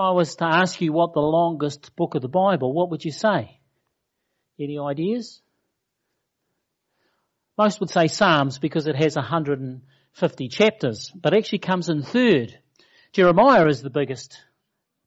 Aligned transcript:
I 0.00 0.12
was 0.12 0.36
to 0.36 0.46
ask 0.46 0.80
you 0.80 0.92
what 0.92 1.12
the 1.12 1.20
longest 1.20 1.94
book 1.94 2.14
of 2.14 2.22
the 2.22 2.28
Bible, 2.28 2.72
what 2.72 2.90
would 2.90 3.04
you 3.04 3.12
say? 3.12 3.60
Any 4.58 4.78
ideas? 4.78 5.42
Most 7.58 7.80
would 7.80 7.90
say 7.90 8.08
Psalms 8.08 8.58
because 8.58 8.86
it 8.86 8.96
has 8.96 9.16
150 9.16 10.48
chapters, 10.48 11.12
but 11.14 11.34
actually 11.34 11.58
comes 11.58 11.90
in 11.90 12.02
third. 12.02 12.58
Jeremiah 13.12 13.66
is 13.66 13.82
the 13.82 13.90
biggest 13.90 14.38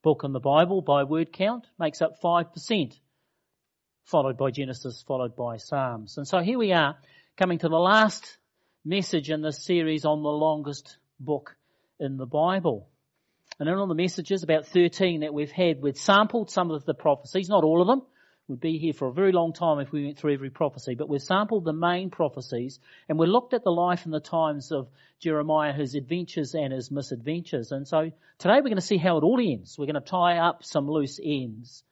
book 0.04 0.22
in 0.24 0.34
the 0.34 0.40
Bible 0.40 0.82
by 0.82 1.04
word 1.04 1.34
count, 1.34 1.66
makes 1.80 2.02
up 2.02 2.22
5%, 2.22 2.94
followed 4.06 4.38
by 4.38 4.52
Genesis, 4.52 5.04
followed 5.08 5.36
by 5.36 5.58
Psalms. 5.58 6.18
And 6.18 6.28
so 6.28 6.40
here 6.40 6.60
we 6.60 6.72
are, 6.72 6.98
coming 7.36 7.58
to 7.60 7.70
the 7.70 7.78
last 7.78 8.38
message 8.86 9.32
in 9.32 9.42
this 9.42 9.66
series 9.66 10.06
on 10.06 10.22
the 10.22 10.30
longest 10.30 10.98
book 11.20 11.56
in 12.00 12.18
the 12.18 12.28
Bible. 12.28 12.90
And 13.60 13.70
in 13.70 13.76
all 13.76 13.88
the 13.88 13.94
messages, 13.94 14.44
about 14.44 14.66
13 14.68 15.22
that 15.22 15.34
we've 15.34 15.52
had, 15.52 15.82
we've 15.82 15.98
sampled 15.98 16.50
some 16.50 16.72
of 16.72 16.86
the 16.86 16.94
prophecies, 16.94 17.50
not 17.50 17.64
all 17.64 17.82
of 17.82 17.88
them. 17.88 18.02
We'd 18.48 18.60
be 18.60 18.78
here 18.78 18.94
for 18.94 19.08
a 19.08 19.14
very 19.14 19.32
long 19.32 19.54
time 19.54 19.80
if 19.80 19.94
we 19.94 20.04
went 20.04 20.18
through 20.18 20.34
every 20.34 20.50
prophecy, 20.50 20.96
but 20.96 21.08
we've 21.08 21.22
sampled 21.22 21.64
the 21.64 21.72
main 21.72 22.10
prophecies 22.10 22.78
and 23.08 23.18
we 23.18 23.26
looked 23.26 23.54
at 23.54 23.64
the 23.64 23.72
life 23.72 24.04
and 24.04 24.14
the 24.14 24.20
times 24.20 24.74
of 24.74 24.90
Jeremiah, 25.20 25.72
his 25.72 25.96
adventures 25.96 26.54
and 26.54 26.74
his 26.74 26.92
misadventures. 26.92 27.72
And 27.72 27.88
so 27.88 28.12
today 28.40 28.56
we're 28.56 28.64
going 28.64 28.76
to 28.76 28.82
see 28.82 28.98
how 28.98 29.18
it 29.18 29.24
all 29.24 29.40
ends. 29.40 29.78
We're 29.78 29.86
going 29.86 29.96
to 29.96 30.02
tie 30.02 30.40
up 30.40 30.66
some 30.66 30.90
loose 30.90 31.22
ends. 31.24 31.84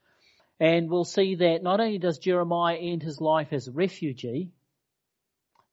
And 0.60 0.90
we'll 0.90 1.06
see 1.06 1.36
that 1.36 1.64
not 1.64 1.80
only 1.80 2.00
does 2.00 2.20
Jeremiah 2.20 2.76
end 2.76 3.02
his 3.02 3.22
life 3.22 3.54
as 3.54 3.70
a 3.70 3.72
refugee, 3.72 4.52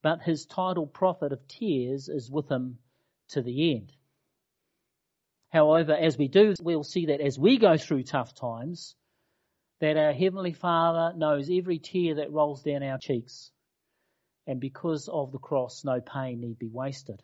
but 0.01 0.23
his 0.23 0.47
title 0.47 0.87
prophet 0.87 1.33
of 1.33 1.49
tears 1.49 2.09
is 2.09 2.31
with 2.31 2.49
him 2.49 2.79
to 3.31 3.43
the 3.43 3.75
end. 3.75 3.93
However, 5.51 5.95
as 5.95 6.19
we 6.19 6.29
do, 6.29 6.55
we'll 6.61 6.85
see 6.85 7.07
that 7.07 7.21
as 7.21 7.39
we 7.39 7.59
go 7.59 7.77
through 7.77 8.03
tough 8.03 8.35
times, 8.35 8.95
that 9.81 9.97
our 9.97 10.13
Heavenly 10.13 10.53
Father 10.53 11.17
knows 11.17 11.49
every 11.51 11.79
tear 11.79 12.17
that 12.17 12.33
rolls 12.33 12.63
down 12.63 12.83
our 12.83 12.99
cheeks. 12.99 13.51
And 14.47 14.61
because 14.61 15.09
of 15.09 15.33
the 15.33 15.39
cross, 15.39 15.85
no 15.85 16.01
pain 16.01 16.41
need 16.41 16.59
be 16.59 16.69
wasted. 16.69 17.23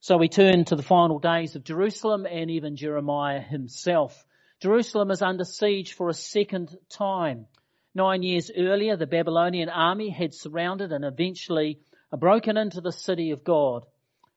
So 0.00 0.16
we 0.16 0.28
turn 0.28 0.64
to 0.64 0.76
the 0.76 0.82
final 0.82 1.20
days 1.20 1.54
of 1.54 1.64
Jerusalem 1.64 2.26
and 2.26 2.50
even 2.50 2.76
Jeremiah 2.76 3.40
himself. 3.40 4.24
Jerusalem 4.60 5.10
is 5.12 5.22
under 5.22 5.44
siege 5.44 5.94
for 5.94 6.08
a 6.08 6.14
second 6.14 6.76
time. 6.88 7.46
Nine 7.94 8.22
years 8.22 8.50
earlier, 8.56 8.96
the 8.96 9.06
Babylonian 9.06 9.68
army 9.68 10.10
had 10.10 10.34
surrounded 10.34 10.92
and 10.92 11.04
eventually 11.04 11.80
broken 12.16 12.56
into 12.56 12.80
the 12.80 12.92
city 12.92 13.30
of 13.30 13.44
God. 13.44 13.84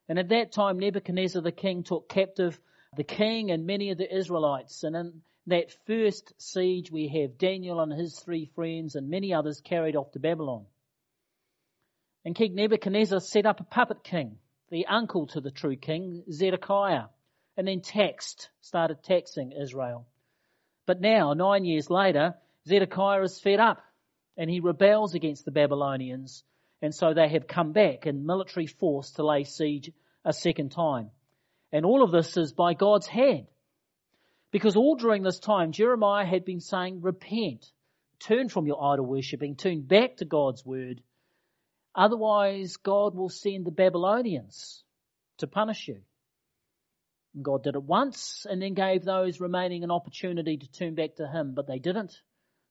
And 0.08 0.18
at 0.18 0.28
that 0.28 0.52
time, 0.52 0.78
Nebuchadnezzar 0.78 1.42
the 1.42 1.52
king 1.52 1.82
took 1.82 2.08
captive 2.08 2.58
the 2.96 3.04
king 3.04 3.50
and 3.50 3.66
many 3.66 3.90
of 3.90 3.98
the 3.98 4.16
Israelites. 4.16 4.84
And 4.84 4.96
in 4.96 5.22
that 5.48 5.72
first 5.86 6.32
siege, 6.38 6.90
we 6.90 7.08
have 7.08 7.38
Daniel 7.38 7.80
and 7.80 7.92
his 7.92 8.18
three 8.18 8.46
friends 8.54 8.94
and 8.94 9.10
many 9.10 9.34
others 9.34 9.60
carried 9.60 9.96
off 9.96 10.12
to 10.12 10.18
Babylon. 10.18 10.66
And 12.24 12.34
King 12.34 12.54
Nebuchadnezzar 12.54 13.20
set 13.20 13.46
up 13.46 13.60
a 13.60 13.64
puppet 13.64 14.02
king, 14.02 14.38
the 14.70 14.86
uncle 14.86 15.28
to 15.28 15.40
the 15.40 15.50
true 15.50 15.76
king, 15.76 16.24
Zedekiah, 16.30 17.04
and 17.56 17.68
then 17.68 17.80
taxed, 17.80 18.50
started 18.60 19.02
taxing 19.02 19.52
Israel. 19.52 20.06
But 20.86 21.00
now, 21.00 21.34
nine 21.34 21.64
years 21.64 21.88
later, 21.88 22.34
Zedekiah 22.66 23.22
is 23.22 23.40
fed 23.40 23.60
up 23.60 23.82
and 24.36 24.50
he 24.50 24.60
rebels 24.60 25.14
against 25.14 25.44
the 25.44 25.50
Babylonians 25.50 26.44
and 26.82 26.94
so 26.94 27.14
they 27.14 27.28
have 27.28 27.46
come 27.46 27.72
back 27.72 28.06
in 28.06 28.26
military 28.26 28.66
force 28.66 29.12
to 29.12 29.26
lay 29.26 29.44
siege 29.44 29.90
a 30.24 30.32
second 30.32 30.70
time. 30.70 31.10
And 31.72 31.84
all 31.84 32.02
of 32.02 32.10
this 32.10 32.36
is 32.36 32.52
by 32.52 32.74
God's 32.74 33.06
hand. 33.06 33.46
Because 34.50 34.76
all 34.76 34.96
during 34.96 35.22
this 35.22 35.38
time, 35.38 35.72
Jeremiah 35.72 36.24
had 36.24 36.44
been 36.44 36.60
saying, 36.60 37.00
repent, 37.00 37.66
turn 38.20 38.48
from 38.48 38.66
your 38.66 38.82
idol 38.82 39.06
worshipping, 39.06 39.56
turn 39.56 39.82
back 39.82 40.18
to 40.18 40.24
God's 40.24 40.64
word. 40.64 41.02
Otherwise, 41.94 42.76
God 42.76 43.14
will 43.14 43.28
send 43.28 43.64
the 43.64 43.70
Babylonians 43.70 44.84
to 45.38 45.46
punish 45.46 45.88
you. 45.88 46.00
And 47.34 47.44
God 47.44 47.64
did 47.64 47.74
it 47.74 47.82
once 47.82 48.46
and 48.48 48.60
then 48.62 48.74
gave 48.74 49.04
those 49.04 49.40
remaining 49.40 49.82
an 49.82 49.90
opportunity 49.90 50.56
to 50.56 50.72
turn 50.72 50.94
back 50.94 51.16
to 51.16 51.26
Him, 51.26 51.52
but 51.54 51.66
they 51.66 51.78
didn't. 51.78 52.20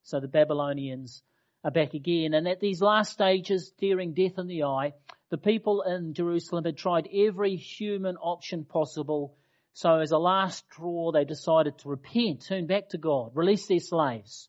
So 0.02 0.20
the 0.20 0.28
Babylonians 0.28 1.22
back 1.70 1.94
again. 1.94 2.34
And 2.34 2.46
at 2.48 2.60
these 2.60 2.80
last 2.80 3.12
stages, 3.12 3.68
staring 3.68 4.14
death 4.14 4.38
in 4.38 4.46
the 4.46 4.64
eye, 4.64 4.92
the 5.30 5.38
people 5.38 5.82
in 5.82 6.14
Jerusalem 6.14 6.64
had 6.64 6.76
tried 6.76 7.08
every 7.12 7.56
human 7.56 8.16
option 8.16 8.64
possible. 8.64 9.36
So 9.72 9.98
as 9.98 10.12
a 10.12 10.18
last 10.18 10.64
straw, 10.70 11.12
they 11.12 11.24
decided 11.24 11.78
to 11.78 11.88
repent, 11.88 12.46
turn 12.46 12.66
back 12.66 12.90
to 12.90 12.98
God, 12.98 13.32
release 13.34 13.66
their 13.66 13.80
slaves. 13.80 14.48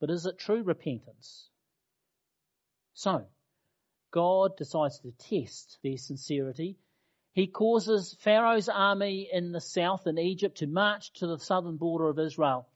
But 0.00 0.10
is 0.10 0.26
it 0.26 0.38
true 0.38 0.62
repentance? 0.62 1.48
So, 2.94 3.24
God 4.10 4.56
decides 4.56 5.00
to 5.00 5.12
test 5.12 5.78
their 5.82 5.96
sincerity. 5.96 6.76
He 7.32 7.48
causes 7.48 8.16
Pharaoh's 8.20 8.68
army 8.68 9.28
in 9.32 9.50
the 9.50 9.60
south 9.60 10.06
in 10.06 10.18
Egypt 10.18 10.58
to 10.58 10.68
march 10.68 11.12
to 11.14 11.26
the 11.26 11.38
southern 11.38 11.76
border 11.76 12.08
of 12.08 12.18
Israel. 12.18 12.68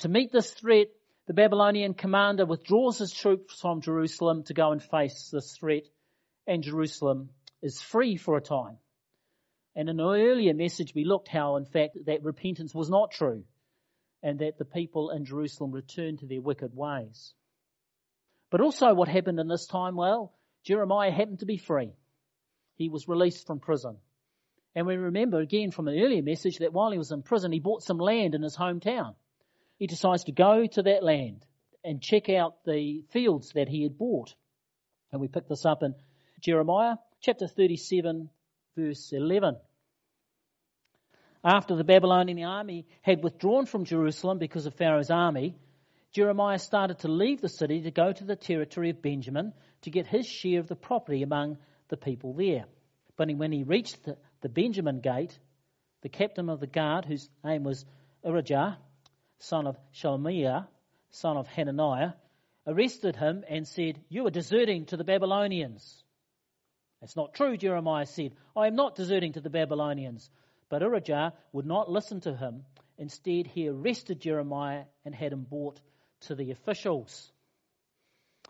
To 0.00 0.08
meet 0.08 0.32
this 0.32 0.50
threat, 0.50 0.88
the 1.26 1.34
Babylonian 1.34 1.94
commander 1.94 2.44
withdraws 2.44 2.98
his 2.98 3.12
troops 3.12 3.60
from 3.60 3.80
Jerusalem 3.80 4.42
to 4.44 4.54
go 4.54 4.72
and 4.72 4.82
face 4.82 5.30
this 5.30 5.56
threat, 5.56 5.84
and 6.46 6.64
Jerusalem 6.64 7.30
is 7.62 7.80
free 7.80 8.16
for 8.16 8.36
a 8.36 8.42
time. 8.42 8.78
And 9.76 9.88
in 9.88 10.00
an 10.00 10.06
earlier 10.06 10.52
message, 10.52 10.94
we 10.94 11.04
looked 11.04 11.28
how, 11.28 11.56
in 11.56 11.64
fact, 11.64 11.96
that 12.06 12.24
repentance 12.24 12.74
was 12.74 12.90
not 12.90 13.12
true, 13.12 13.44
and 14.22 14.40
that 14.40 14.58
the 14.58 14.64
people 14.64 15.10
in 15.10 15.24
Jerusalem 15.24 15.70
returned 15.70 16.18
to 16.18 16.26
their 16.26 16.40
wicked 16.40 16.74
ways. 16.74 17.32
But 18.50 18.60
also, 18.60 18.92
what 18.92 19.08
happened 19.08 19.38
in 19.38 19.48
this 19.48 19.66
time? 19.66 19.94
Well, 19.94 20.32
Jeremiah 20.64 21.12
happened 21.12 21.38
to 21.38 21.46
be 21.46 21.56
free. 21.56 21.92
He 22.74 22.88
was 22.88 23.08
released 23.08 23.46
from 23.46 23.60
prison. 23.60 23.96
And 24.74 24.86
we 24.86 24.96
remember 24.96 25.40
again 25.40 25.70
from 25.70 25.86
an 25.86 25.98
earlier 25.98 26.22
message 26.22 26.58
that 26.58 26.72
while 26.72 26.90
he 26.90 26.98
was 26.98 27.12
in 27.12 27.22
prison, 27.22 27.52
he 27.52 27.60
bought 27.60 27.82
some 27.82 27.98
land 27.98 28.34
in 28.34 28.42
his 28.42 28.56
hometown 28.56 29.14
he 29.78 29.86
decides 29.86 30.24
to 30.24 30.32
go 30.32 30.66
to 30.66 30.82
that 30.82 31.02
land 31.02 31.44
and 31.84 32.00
check 32.00 32.28
out 32.28 32.64
the 32.64 33.04
fields 33.10 33.52
that 33.54 33.68
he 33.68 33.82
had 33.82 33.98
bought. 33.98 34.34
And 35.10 35.20
we 35.20 35.28
pick 35.28 35.48
this 35.48 35.66
up 35.66 35.82
in 35.82 35.94
Jeremiah 36.40 36.96
chapter 37.20 37.46
37 37.46 38.30
verse 38.76 39.12
11. 39.12 39.56
After 41.44 41.74
the 41.74 41.84
Babylonian 41.84 42.44
army 42.44 42.86
had 43.02 43.22
withdrawn 43.22 43.66
from 43.66 43.84
Jerusalem 43.84 44.38
because 44.38 44.66
of 44.66 44.74
Pharaoh's 44.74 45.10
army, 45.10 45.56
Jeremiah 46.12 46.58
started 46.58 47.00
to 47.00 47.08
leave 47.08 47.40
the 47.40 47.48
city 47.48 47.82
to 47.82 47.90
go 47.90 48.12
to 48.12 48.24
the 48.24 48.36
territory 48.36 48.90
of 48.90 49.02
Benjamin 49.02 49.52
to 49.82 49.90
get 49.90 50.06
his 50.06 50.26
share 50.26 50.60
of 50.60 50.68
the 50.68 50.76
property 50.76 51.22
among 51.22 51.58
the 51.88 51.96
people 51.96 52.34
there. 52.34 52.66
But 53.16 53.30
when 53.34 53.52
he 53.52 53.64
reached 53.64 53.98
the, 54.40 54.48
Benjamin 54.48 55.00
gate, 55.00 55.36
the 56.02 56.08
captain 56.08 56.48
of 56.48 56.60
the 56.60 56.66
guard, 56.66 57.04
whose 57.04 57.28
name 57.44 57.64
was 57.64 57.84
Irijah, 58.24 58.76
son 59.42 59.66
of 59.66 59.76
Shelemiah, 59.92 60.66
son 61.10 61.36
of 61.36 61.48
Hananiah, 61.48 62.12
arrested 62.66 63.16
him 63.16 63.44
and 63.48 63.66
said, 63.66 64.00
You 64.08 64.26
are 64.26 64.30
deserting 64.30 64.86
to 64.86 64.96
the 64.96 65.04
Babylonians. 65.04 66.04
That's 67.00 67.16
not 67.16 67.34
true, 67.34 67.56
Jeremiah 67.56 68.06
said. 68.06 68.34
I 68.56 68.68
am 68.68 68.76
not 68.76 68.94
deserting 68.94 69.32
to 69.32 69.40
the 69.40 69.50
Babylonians. 69.50 70.30
But 70.68 70.82
Irijah 70.82 71.32
would 71.52 71.66
not 71.66 71.90
listen 71.90 72.20
to 72.20 72.36
him. 72.36 72.64
Instead, 72.96 73.48
he 73.48 73.68
arrested 73.68 74.20
Jeremiah 74.20 74.84
and 75.04 75.14
had 75.14 75.32
him 75.32 75.42
brought 75.42 75.80
to 76.22 76.36
the 76.36 76.52
officials. 76.52 77.32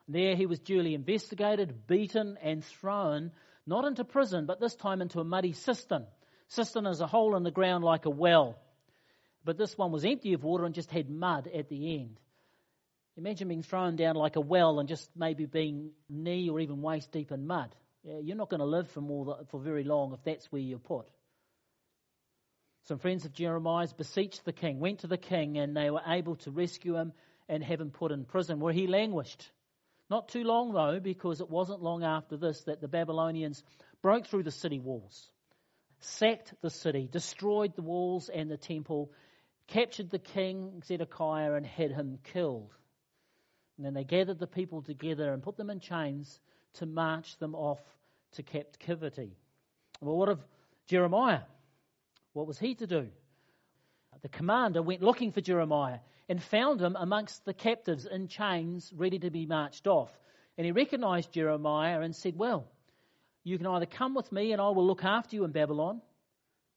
There 0.09 0.37
he 0.37 0.45
was 0.45 0.61
duly 0.61 0.95
investigated, 0.95 1.87
beaten, 1.87 2.37
and 2.43 2.63
thrown, 2.63 3.33
not 3.67 3.87
into 3.87 4.05
prison, 4.05 4.45
but 4.45 4.61
this 4.61 4.75
time 4.75 5.01
into 5.01 5.21
a 5.21 5.25
muddy 5.25 5.53
cistern. 5.53 6.07
Cistern 6.49 6.87
is 6.87 7.01
a 7.01 7.07
hole 7.07 7.35
in 7.35 7.45
the 7.45 7.51
ground 7.51 7.83
like 7.83 8.05
a 8.05 8.11
well. 8.11 8.59
But 9.45 9.59
this 9.59 9.77
one 9.77 9.93
was 9.93 10.05
empty 10.05 10.35
of 10.35 10.45
water 10.45 10.65
and 10.65 10.75
just 10.75 10.91
had 10.91 11.11
mud 11.11 11.49
at 11.53 11.69
the 11.69 12.01
end. 12.01 12.21
Imagine 13.17 13.49
being 13.49 13.63
thrown 13.63 13.97
down 13.97 14.15
like 14.15 14.37
a 14.37 14.41
well 14.41 14.81
and 14.81 14.89
just 14.89 15.11
maybe 15.17 15.47
being 15.47 15.91
knee 16.09 16.49
or 16.49 16.61
even 16.61 16.81
waist 16.81 17.11
deep 17.13 17.33
in 17.33 17.47
mud. 17.47 17.75
You're 18.05 18.37
not 18.37 18.51
going 18.51 18.61
to 18.61 18.67
live 18.67 18.91
for 18.91 19.01
more 19.01 19.39
for 19.51 19.61
very 19.61 19.85
long 19.85 20.13
if 20.13 20.25
that's 20.25 20.51
where 20.51 20.63
you're 20.63 20.79
put. 20.79 21.09
Some 22.85 22.99
friends 22.99 23.25
of 23.25 23.33
Jeremiah's 23.33 23.93
beseeched 23.93 24.45
the 24.45 24.53
king, 24.53 24.81
went 24.81 25.01
to 25.01 25.07
the 25.07 25.19
king, 25.19 25.57
and 25.59 25.77
they 25.77 25.91
were 25.91 26.03
able 26.07 26.37
to 26.37 26.51
rescue 26.51 26.97
him 26.97 27.13
and 27.49 27.63
have 27.63 27.81
him 27.81 27.91
put 27.91 28.11
in 28.11 28.25
prison 28.25 28.59
where 28.59 28.73
he 28.73 28.87
languished. 28.87 29.51
Not 30.11 30.29
too 30.29 30.43
long 30.43 30.73
though, 30.73 30.99
because 30.99 31.41
it 31.41 31.49
wasn't 31.49 31.83
long 31.83 32.03
after 32.03 32.37
this 32.37 32.63
that 32.65 32.81
the 32.81 32.89
Babylonians 32.89 33.63
broke 34.01 34.27
through 34.27 34.43
the 34.43 34.51
city 34.51 34.81
walls, 34.81 35.29
sacked 36.01 36.55
the 36.61 36.71
city, 36.71 37.09
destroyed 37.11 37.77
the 37.77 37.83
walls 37.83 38.29
and 38.29 38.51
the 38.51 38.57
temple, 38.57 39.13
captured 39.69 40.11
the 40.11 40.19
king 40.19 40.83
Zedekiah 40.85 41.55
and 41.55 41.67
had 41.67 41.91
him 41.91 42.19
killed. 42.33 42.75
And 43.77 43.87
then 43.87 43.95
they 43.95 44.05
gathered 44.05 44.39
the 44.39 44.47
people 44.47 44.83
together 44.83 45.33
and 45.33 45.43
put 45.43 45.57
them 45.57 45.71
in 45.71 45.81
chains 45.81 46.41
to 46.75 46.87
march 46.87 47.37
them 47.39 47.55
off 47.55 47.81
to 48.33 48.43
captivity. 48.43 49.37
Well, 50.01 50.17
what 50.17 50.29
of 50.29 50.41
Jeremiah? 50.87 51.41
What 52.33 52.47
was 52.47 52.59
he 52.59 52.75
to 52.77 52.87
do? 52.87 53.09
The 54.23 54.29
commander 54.29 54.83
went 54.83 55.03
looking 55.03 55.33
for 55.33 55.41
Jeremiah 55.41 55.99
and 56.29 56.43
found 56.43 56.81
him 56.81 56.97
amongst 56.99 57.45
the 57.45 57.55
captives 57.55 58.07
in 58.07 58.29
chains, 58.29 58.93
ready 58.95 59.19
to 59.19 59.31
be 59.31 59.47
marched 59.47 59.87
off. 59.87 60.11
And 60.57 60.65
he 60.65 60.73
recognized 60.73 61.33
Jeremiah 61.33 62.01
and 62.01 62.15
said, 62.15 62.37
Well, 62.37 62.67
you 63.43 63.59
can 63.59 63.67
either 63.67 63.87
come 63.87 64.15
with 64.15 64.31
me 64.31 64.53
and 64.53 64.61
I 64.61 64.69
will 64.69 64.87
look 64.87 65.05
after 65.05 65.35
you 65.35 65.45
in 65.45 65.51
Babylon, 65.51 66.01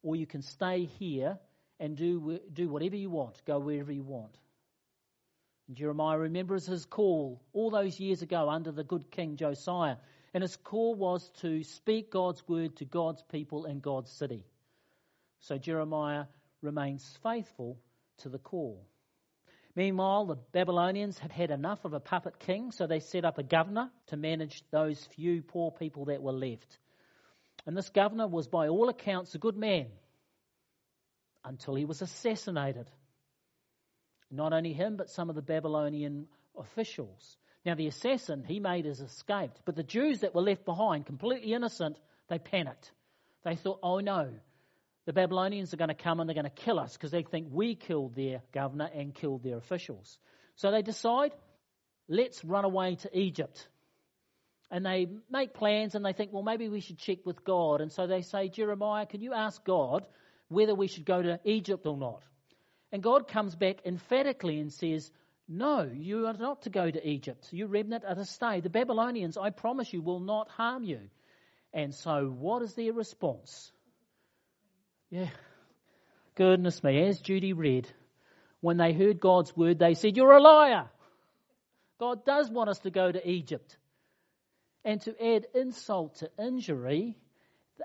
or 0.01 0.15
you 0.15 0.25
can 0.25 0.41
stay 0.41 0.85
here 0.85 1.37
and 1.79 1.95
do, 1.95 2.39
do 2.51 2.69
whatever 2.69 2.95
you 2.95 3.09
want, 3.09 3.41
go 3.45 3.59
wherever 3.59 3.91
you 3.91 4.03
want. 4.03 4.37
And 5.67 5.75
Jeremiah 5.75 6.17
remembers 6.17 6.65
his 6.65 6.85
call 6.85 7.41
all 7.53 7.71
those 7.71 7.99
years 7.99 8.21
ago 8.21 8.49
under 8.49 8.71
the 8.71 8.83
good 8.83 9.09
King 9.11 9.35
Josiah. 9.35 9.97
And 10.33 10.41
his 10.41 10.55
call 10.57 10.95
was 10.95 11.29
to 11.41 11.63
speak 11.63 12.11
God's 12.11 12.47
word 12.47 12.75
to 12.77 12.85
God's 12.85 13.23
people 13.23 13.65
in 13.65 13.79
God's 13.79 14.11
city. 14.11 14.43
So 15.39 15.57
Jeremiah 15.57 16.25
remains 16.61 17.17
faithful 17.23 17.79
to 18.19 18.29
the 18.29 18.37
call. 18.37 18.85
Meanwhile, 19.75 20.25
the 20.25 20.35
Babylonians 20.35 21.19
had 21.19 21.31
had 21.31 21.51
enough 21.51 21.83
of 21.83 21.93
a 21.93 21.99
puppet 21.99 22.39
king, 22.39 22.71
so 22.71 22.87
they 22.87 22.99
set 22.99 23.25
up 23.25 23.37
a 23.37 23.43
governor 23.43 23.89
to 24.07 24.17
manage 24.17 24.63
those 24.71 25.03
few 25.15 25.41
poor 25.41 25.71
people 25.71 26.05
that 26.05 26.21
were 26.21 26.31
left. 26.31 26.77
And 27.65 27.75
this 27.75 27.89
governor 27.89 28.27
was, 28.27 28.47
by 28.47 28.67
all 28.69 28.89
accounts, 28.89 29.35
a 29.35 29.39
good 29.39 29.57
man 29.57 29.87
until 31.45 31.75
he 31.75 31.85
was 31.85 32.01
assassinated. 32.01 32.89
Not 34.31 34.53
only 34.53 34.73
him, 34.73 34.97
but 34.97 35.09
some 35.09 35.29
of 35.29 35.35
the 35.35 35.41
Babylonian 35.41 36.27
officials. 36.57 37.37
Now, 37.65 37.75
the 37.75 37.87
assassin, 37.87 38.43
he 38.43 38.59
made 38.59 38.85
his 38.85 39.01
escape, 39.01 39.51
but 39.65 39.75
the 39.75 39.83
Jews 39.83 40.21
that 40.21 40.35
were 40.35 40.41
left 40.41 40.65
behind, 40.65 41.05
completely 41.05 41.53
innocent, 41.53 41.97
they 42.27 42.39
panicked. 42.39 42.91
They 43.43 43.55
thought, 43.55 43.79
oh 43.81 43.99
no, 43.99 44.29
the 45.05 45.13
Babylonians 45.13 45.73
are 45.73 45.77
going 45.77 45.89
to 45.89 45.95
come 45.95 46.19
and 46.19 46.27
they're 46.27 46.35
going 46.35 46.45
to 46.45 46.49
kill 46.49 46.79
us 46.79 46.93
because 46.93 47.11
they 47.11 47.23
think 47.23 47.47
we 47.51 47.75
killed 47.75 48.15
their 48.15 48.41
governor 48.51 48.89
and 48.93 49.13
killed 49.13 49.43
their 49.43 49.57
officials. 49.57 50.17
So 50.55 50.71
they 50.71 50.81
decide, 50.81 51.31
let's 52.07 52.43
run 52.43 52.65
away 52.65 52.95
to 52.95 53.17
Egypt. 53.17 53.67
And 54.71 54.85
they 54.85 55.07
make 55.29 55.53
plans 55.53 55.93
and 55.93 56.03
they 56.03 56.13
think, 56.13 56.33
well, 56.33 56.43
maybe 56.43 56.69
we 56.69 56.81
should 56.81 56.97
check 56.97 57.19
with 57.23 57.43
God. 57.45 57.81
And 57.81 57.91
so 57.91 58.07
they 58.07 58.23
say, 58.23 58.49
Jeremiah, 58.49 59.05
can 59.05 59.21
you 59.21 59.33
ask 59.33 59.63
God 59.63 60.05
whether 60.49 60.75
we 60.75 60.87
should 60.87 61.05
go 61.05 61.21
to 61.21 61.39
Egypt 61.43 61.85
or 61.85 61.97
not? 61.97 62.21
And 62.91 63.03
God 63.03 63.27
comes 63.27 63.55
back 63.55 63.85
emphatically 63.85 64.59
and 64.59 64.71
says, 64.71 65.11
no, 65.47 65.83
you 65.93 66.25
are 66.25 66.33
not 66.33 66.63
to 66.63 66.69
go 66.69 66.89
to 66.89 67.07
Egypt. 67.07 67.49
You 67.51 67.67
remnant 67.67 68.03
are 68.03 68.15
to 68.15 68.25
stay. 68.25 68.61
The 68.61 68.69
Babylonians, 68.69 69.37
I 69.37 69.51
promise 69.51 69.93
you, 69.93 70.01
will 70.01 70.19
not 70.19 70.49
harm 70.49 70.83
you. 70.83 70.99
And 71.71 71.93
so, 71.93 72.25
what 72.25 72.63
is 72.63 72.73
their 72.73 72.93
response? 72.93 73.71
Yeah. 75.11 75.29
Goodness 76.35 76.83
me, 76.83 77.07
as 77.07 77.21
Judy 77.21 77.53
read, 77.53 77.87
when 78.61 78.77
they 78.77 78.91
heard 78.91 79.19
God's 79.19 79.55
word, 79.55 79.77
they 79.77 79.93
said, 79.93 80.17
You're 80.17 80.35
a 80.35 80.41
liar. 80.41 80.89
God 81.99 82.25
does 82.25 82.49
want 82.49 82.69
us 82.69 82.79
to 82.79 82.89
go 82.89 83.11
to 83.11 83.29
Egypt. 83.29 83.77
And 84.83 85.01
to 85.01 85.35
add 85.35 85.47
insult 85.53 86.17
to 86.17 86.29
injury, 86.39 87.17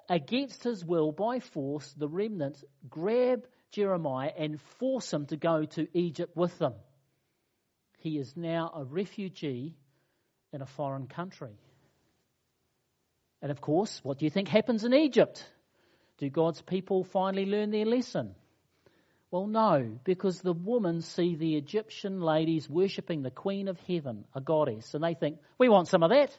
against 0.09 0.65
his 0.65 0.85
will, 0.85 1.13
by 1.13 1.41
force, 1.41 1.93
the 1.97 2.09
remnant 2.09 2.63
grab 2.89 3.47
Jeremiah 3.71 4.33
and 4.37 4.61
force 4.79 5.13
him 5.13 5.27
to 5.27 5.37
go 5.37 5.65
to 5.65 5.89
Egypt 5.97 6.37
with 6.37 6.59
them. 6.59 6.75
He 7.99 8.19
is 8.19 8.37
now 8.37 8.73
a 8.75 8.85
refugee 8.85 9.77
in 10.53 10.63
a 10.63 10.67
foreign 10.67 11.07
country. 11.07 11.59
And 13.43 13.51
of 13.51 13.61
course, 13.61 14.01
what 14.03 14.19
do 14.19 14.25
you 14.25 14.31
think 14.31 14.49
happens 14.49 14.85
in 14.85 14.95
Egypt? 14.95 15.45
Do 16.19 16.29
God's 16.29 16.61
people 16.61 17.05
finally 17.05 17.47
learn 17.47 17.71
their 17.71 17.87
lesson? 17.87 18.35
Well, 19.31 19.47
no, 19.47 19.99
because 20.05 20.41
the 20.41 20.53
women 20.53 21.03
see 21.03 21.37
the 21.37 21.57
Egyptian 21.57 22.21
ladies 22.21 22.69
worshipping 22.69 23.23
the 23.23 23.31
Queen 23.31 23.69
of 23.69 23.79
Heaven, 23.81 24.25
a 24.35 24.41
goddess, 24.41 24.93
and 24.95 25.05
they 25.05 25.15
think, 25.15 25.39
we 25.57 25.69
want 25.69 25.89
some 25.89 26.03
of 26.03 26.11
that. 26.11 26.37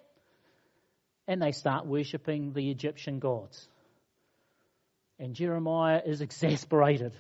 And 1.32 1.42
they 1.42 1.52
start 1.52 1.86
worshipping 1.86 2.52
the 2.52 2.70
Egyptian 2.70 3.20
gods. 3.20 3.68
And 5.18 5.34
Jeremiah 5.34 6.02
is 6.06 6.22
exasperated. 6.28 7.16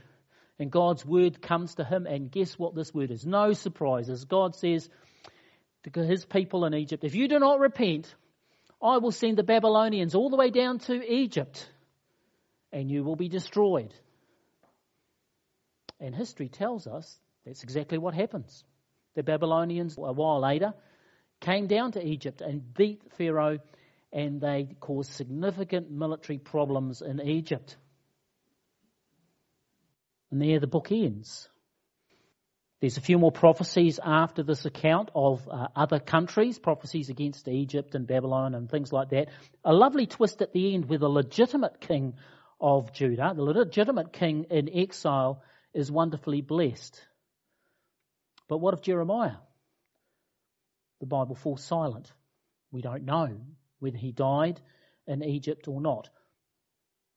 And 0.60 0.70
God's 0.72 1.06
word 1.06 1.42
comes 1.42 1.76
to 1.76 1.84
him, 1.84 2.06
and 2.06 2.30
guess 2.30 2.60
what 2.60 2.76
this 2.76 2.94
word 2.94 3.10
is? 3.10 3.26
No 3.26 3.54
surprises. 3.54 4.26
God 4.26 4.56
says 4.56 4.90
to 5.92 6.06
his 6.06 6.26
people 6.26 6.66
in 6.66 6.74
Egypt, 6.74 7.04
If 7.04 7.16
you 7.16 7.28
do 7.28 7.40
not 7.40 7.60
repent, 7.60 8.14
I 8.82 8.98
will 8.98 9.12
send 9.12 9.38
the 9.38 9.44
Babylonians 9.44 10.14
all 10.14 10.30
the 10.30 10.36
way 10.36 10.50
down 10.50 10.80
to 10.80 11.14
Egypt 11.14 11.68
and 12.72 12.90
you 12.90 13.04
will 13.04 13.16
be 13.16 13.30
destroyed. 13.30 13.94
And 16.00 16.16
history 16.16 16.50
tells 16.50 16.88
us 16.88 17.20
that's 17.46 17.64
exactly 17.64 17.98
what 17.98 18.14
happens. 18.14 18.64
The 19.16 19.24
Babylonians, 19.24 19.98
a 19.98 20.14
while 20.14 20.42
later, 20.42 20.74
came 21.42 21.68
down 21.68 21.92
to 21.94 22.06
Egypt 22.06 22.42
and 22.42 22.74
beat 22.74 23.02
Pharaoh, 23.18 23.60
and 24.14 24.42
they 24.42 24.76
caused 24.80 25.14
significant 25.14 25.90
military 25.90 26.38
problems 26.38 27.02
in 27.02 27.22
Egypt. 27.22 27.78
And 30.32 30.42
there 30.42 30.60
the 30.60 30.68
book 30.68 30.92
ends. 30.92 31.48
There's 32.80 32.98
a 32.98 33.02
few 33.02 33.20
more 33.20 33.32
prophecies 33.32 34.00
after 34.04 34.42
this 34.42 34.66
account 34.66 35.12
of 35.14 35.48
uh, 35.48 35.68
other 35.76 36.00
countries, 36.00 36.58
prophecies 36.58 37.10
against 37.10 37.48
Egypt 37.48 37.94
and 37.94 38.08
Babylon 38.08 38.56
and 38.56 38.70
things 38.70 38.92
like 38.92 39.10
that. 39.10 39.30
A 39.64 39.72
lovely 39.72 40.08
twist 40.08 40.42
at 40.42 40.52
the 40.52 40.74
end 40.74 40.90
with 40.90 41.04
a 41.04 41.10
legitimate 41.10 41.80
king 41.80 42.16
of 42.60 42.92
Judah, 42.92 43.34
the 43.36 43.44
legitimate 43.44 44.12
king 44.12 44.48
in 44.50 44.68
exile, 44.74 45.44
is 45.74 45.92
wonderfully 45.92 46.42
blessed. 46.42 47.00
But 48.48 48.58
what 48.58 48.74
of 48.74 48.82
Jeremiah? 48.82 49.38
The 51.02 51.06
Bible 51.06 51.36
falls 51.36 51.64
silent. 51.64 52.12
We 52.72 52.82
don't 52.82 53.06
know 53.06 53.38
whether 53.82 53.98
he 53.98 54.12
died 54.12 54.62
in 55.08 55.24
Egypt 55.24 55.68
or 55.68 55.82
not. 55.82 56.10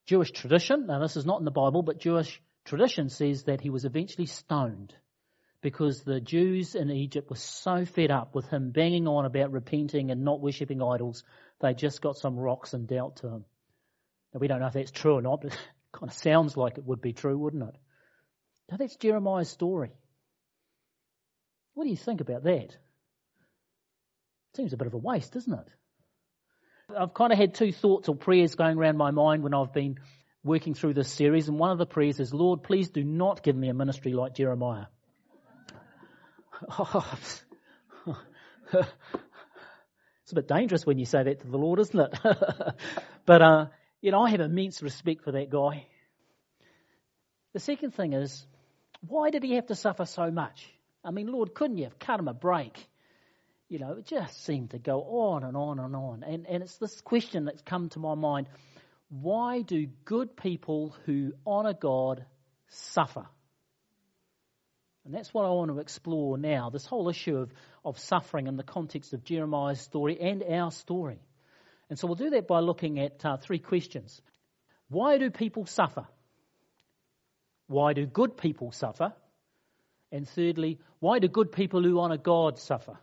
Jewish 0.07 0.33
tradition, 0.33 0.87
now 0.87 0.99
this 0.99 1.17
is 1.17 1.25
not 1.25 1.39
in 1.39 1.45
the 1.45 1.51
Bible, 1.51 1.83
but 1.83 2.01
Jewish 2.01 2.43
tradition 2.65 3.09
says 3.09 3.45
that 3.45 3.61
he 3.61 3.71
was 3.71 3.85
eventually 3.85 4.27
stoned 4.27 4.95
because 5.65 6.03
the 6.03 6.21
Jews 6.21 6.75
in 6.75 6.91
Egypt 6.91 7.31
were 7.31 7.37
so 7.37 7.87
fed 7.87 8.11
up 8.11 8.35
with 8.35 8.47
him 8.49 8.71
banging 8.71 9.09
on 9.09 9.25
about 9.25 9.51
repenting 9.51 10.11
and 10.11 10.23
not 10.23 10.41
worshipping 10.41 10.83
idols, 10.83 11.25
they 11.61 11.73
just 11.73 12.03
got 12.03 12.17
some 12.17 12.37
rocks 12.37 12.75
and 12.75 12.87
dealt 12.87 13.17
to 13.17 13.29
him. 13.29 13.45
Now, 14.33 14.41
we 14.41 14.49
don't 14.49 14.61
know 14.61 14.67
if 14.67 14.75
that's 14.75 14.91
true 14.91 15.15
or 15.15 15.23
not, 15.23 15.41
but 15.41 15.53
it 15.53 15.59
kind 15.93 16.11
of 16.11 16.17
sounds 16.17 16.55
like 16.57 16.77
it 16.77 16.85
would 16.85 17.01
be 17.01 17.15
true, 17.15 17.39
wouldn't 17.39 17.63
it? 17.63 17.77
Now, 18.71 18.77
that's 18.77 18.97
Jeremiah's 18.97 19.49
story. 19.49 19.93
What 21.73 21.85
do 21.85 21.91
you 21.91 21.97
think 21.97 22.21
about 22.21 22.45
that? 22.45 22.77
Seems 24.55 24.75
a 24.75 24.77
bit 24.77 24.87
of 24.87 24.95
a 24.95 24.99
waste, 24.99 25.33
doesn't 25.33 25.53
it? 25.53 25.69
I've 26.97 27.15
kind 27.15 27.33
of 27.33 27.39
had 27.39 27.55
two 27.55 27.73
thoughts 27.73 28.09
or 28.09 28.17
prayers 28.17 28.55
going 28.55 28.77
around 28.79 28.97
my 28.97 29.11
mind 29.11 29.43
when 29.43 29.55
I've 29.55 29.73
been 29.73 29.99
working 30.43 30.75
through 30.75 30.95
this 30.95 31.11
series, 31.11 31.49
and 31.49 31.59
one 31.59 31.71
of 31.71 31.79
the 31.79 31.87
prayers 31.87 32.21
is, 32.21 32.35
Lord, 32.35 32.63
please 32.63 32.91
do 32.91 33.03
not 33.03 33.43
give 33.43 33.57
me 33.57 33.69
a 33.69 33.75
ministry 33.75 34.13
like 34.13 34.35
Jeremiah. 34.35 34.87
it's 38.73 40.33
a 40.33 40.35
bit 40.35 40.49
dangerous 40.49 40.85
when 40.85 40.99
you 40.99 41.07
say 41.07 41.23
that 41.23 41.41
to 41.41 41.47
the 41.49 41.57
Lord, 41.57 41.81
isn't 41.81 41.99
it? 41.99 42.19
but 43.27 43.43
uh, 43.43 43.67
you 44.03 44.11
know, 44.11 44.21
I 44.23 44.31
have 44.31 44.41
immense 44.41 44.83
respect 44.83 45.25
for 45.25 45.33
that 45.33 45.49
guy. 45.49 45.87
The 47.55 47.61
second 47.61 47.93
thing 47.93 48.13
is, 48.13 48.45
why 49.01 49.31
did 49.31 49.43
he 49.43 49.55
have 49.55 49.67
to 49.67 49.75
suffer 49.75 50.05
so 50.05 50.31
much? 50.31 50.69
I 51.03 51.11
mean, 51.11 51.29
Lord, 51.29 51.55
couldn't 51.55 51.79
you 51.79 51.85
have 51.85 51.99
cut 51.99 52.21
him 52.21 52.29
a 52.29 52.35
break? 52.35 52.87
You 53.75 53.81
know, 53.81 53.95
it 53.95 54.07
just 54.07 54.45
seemed 54.45 54.71
to 54.71 54.79
go 54.79 55.01
on 55.03 55.43
and 55.43 55.57
on 55.57 55.81
and 55.81 55.97
on. 55.97 56.23
And, 56.23 56.47
and 56.47 56.63
it's 56.63 56.77
this 56.77 57.01
question 57.01 57.47
that's 57.47 57.63
come 57.63 57.89
to 57.89 57.99
my 57.99 58.15
mind 58.15 58.47
why 59.09 59.63
do 59.63 59.89
good 60.05 60.37
people 60.37 60.95
who 61.07 61.33
honour 61.45 61.73
God 61.73 62.25
suffer? 62.69 63.27
And 65.05 65.13
that's 65.13 65.35
what 65.35 65.45
I 65.45 65.49
want 65.49 65.73
to 65.73 65.81
explore 65.81 66.39
now 66.39 66.71
this 66.71 66.87
whole 66.87 67.09
issue 67.09 67.37
of, 67.37 67.53
of 67.85 67.99
suffering 67.99 68.47
in 68.47 68.57
the 68.57 68.63
context 68.63 69.13
of 69.13 69.25
Jeremiah's 69.25 69.81
story 69.81 70.21
and 70.21 70.45
our 70.45 70.71
story. 70.71 71.19
And 71.91 71.99
so 71.99 72.07
we'll 72.07 72.15
do 72.15 72.31
that 72.31 72.47
by 72.47 72.61
looking 72.61 73.01
at 73.01 73.27
uh, 73.27 73.39
three 73.39 73.59
questions. 73.59 74.23
Why 74.89 75.19
do 75.19 75.31
people 75.31 75.67
suffer? 75.67 76.07
Why 77.67 77.93
do 77.93 78.07
good 78.07 78.37
people 78.37 78.71
suffer? 78.71 79.15
And 80.13 80.29
thirdly, 80.29 80.79
why 81.01 81.19
do 81.19 81.27
good 81.27 81.51
people 81.51 81.83
who 81.83 81.99
honour 81.99 82.19
God 82.19 82.61
suffer? 82.61 83.01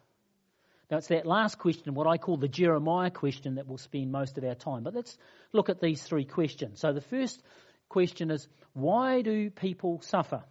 Now, 0.92 0.98
it's 0.98 1.08
that 1.08 1.26
last 1.26 1.58
question, 1.58 1.94
what 1.94 2.06
I 2.06 2.18
call 2.18 2.36
the 2.36 2.50
Jeremiah 2.50 3.12
question, 3.12 3.56
that 3.56 3.66
we'll 3.66 3.78
spend 3.78 4.12
most 4.12 4.38
of 4.38 4.44
our 4.44 4.56
time. 4.56 4.84
But 4.84 4.94
let's 4.94 5.18
look 5.54 5.70
at 5.70 5.80
these 5.80 6.04
three 6.04 6.26
questions. 6.26 6.82
So, 6.82 6.92
the 6.92 7.00
first 7.00 7.42
question 7.88 8.30
is 8.30 8.46
why 8.74 9.22
do 9.22 9.50
people 9.50 10.02
suffer? 10.02 10.44